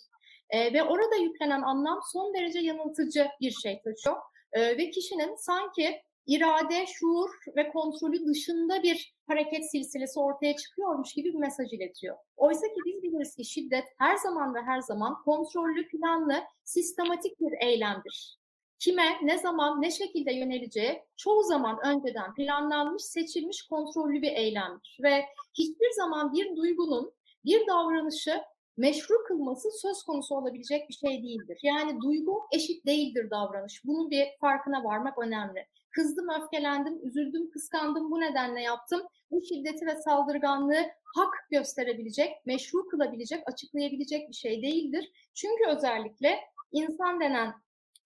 [0.50, 4.16] E, ve orada yüklenen anlam son derece yanıltıcı bir şey taşıyor.
[4.54, 11.34] E, ve kişinin sanki irade, şuur ve kontrolü dışında bir hareket silsilesi ortaya çıkıyormuş gibi
[11.34, 12.18] bir mesaj iletiyor.
[12.38, 17.68] Oysa ki biz biliriz ki şiddet her zaman ve her zaman kontrollü, planlı, sistematik bir
[17.68, 18.38] eylemdir.
[18.80, 24.98] Kime, ne zaman, ne şekilde yöneleceği çoğu zaman önceden planlanmış, seçilmiş, kontrollü bir eylemdir.
[25.04, 27.14] Ve hiçbir zaman bir duygunun
[27.46, 28.42] bir davranışı
[28.78, 31.60] meşru kılması söz konusu olabilecek bir şey değildir.
[31.64, 33.86] Yani duygu eşit değildir davranış.
[33.86, 35.68] Bunun bir farkına varmak önemli.
[35.92, 39.02] Kızdım, öfkelendim, üzüldüm, kıskandım, bu nedenle yaptım.
[39.32, 40.82] Bu şiddeti ve saldırganlığı
[41.16, 45.12] hak gösterebilecek, meşru kılabilecek, açıklayabilecek bir şey değildir.
[45.34, 46.40] Çünkü özellikle
[46.72, 47.54] insan denen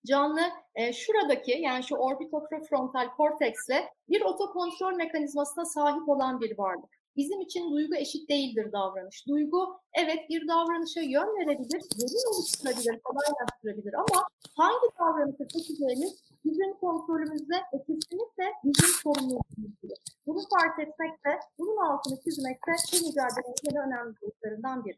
[0.06, 0.41] canlı
[0.76, 7.02] e, şuradaki yani şu orbitofrontal korteksle bir otokontrol mekanizmasına sahip olan bir varlık.
[7.18, 9.28] Bizim için duygu eşit değildir davranış.
[9.28, 17.56] Duygu evet bir davranışa yön verebilir, zemin oluşturabilir, kolaylaştırabilir ama hangi davranışa seçeceğimiz bizim kontrolümüzde
[17.74, 19.97] ve kesinlikle bizim sorumluluğumuzdur.
[20.26, 24.97] Bunu fark etmek de, bunun altını çizmek de bu mücadelenin en önemli boyutlarından biri.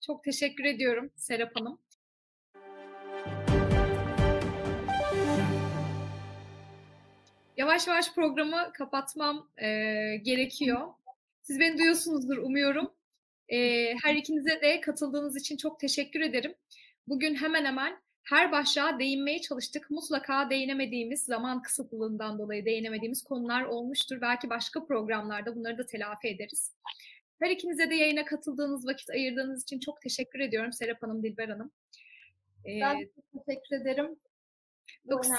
[0.00, 1.78] Çok teşekkür ediyorum Serap Hanım.
[7.62, 9.66] Yavaş yavaş programı kapatmam e,
[10.22, 10.88] gerekiyor.
[11.42, 12.92] Siz beni duyuyorsunuzdur umuyorum.
[13.48, 13.58] E,
[14.02, 16.54] her ikinize de katıldığınız için çok teşekkür ederim.
[17.08, 19.90] Bugün hemen hemen her başlığa değinmeye çalıştık.
[19.90, 24.20] Mutlaka değinemediğimiz, zaman kısıtlılığından dolayı değinemediğimiz konular olmuştur.
[24.20, 26.72] Belki başka programlarda bunları da telafi ederiz.
[27.42, 31.72] Her ikinize de yayına katıldığınız, vakit ayırdığınız için çok teşekkür ediyorum Serap Hanım, Dilber Hanım.
[32.66, 33.10] Ben
[33.46, 34.16] teşekkür ederim.
[35.04, 35.30] Bu 9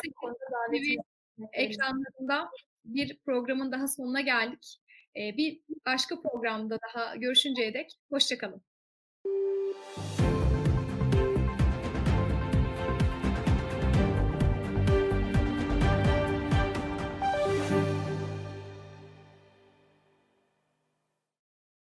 [1.53, 2.49] ekranlarında
[2.85, 4.79] bir programın daha sonuna geldik.
[5.17, 8.61] Ee, bir başka programda daha görüşünceye dek hoşçakalın.
[9.25, 10.42] Müzik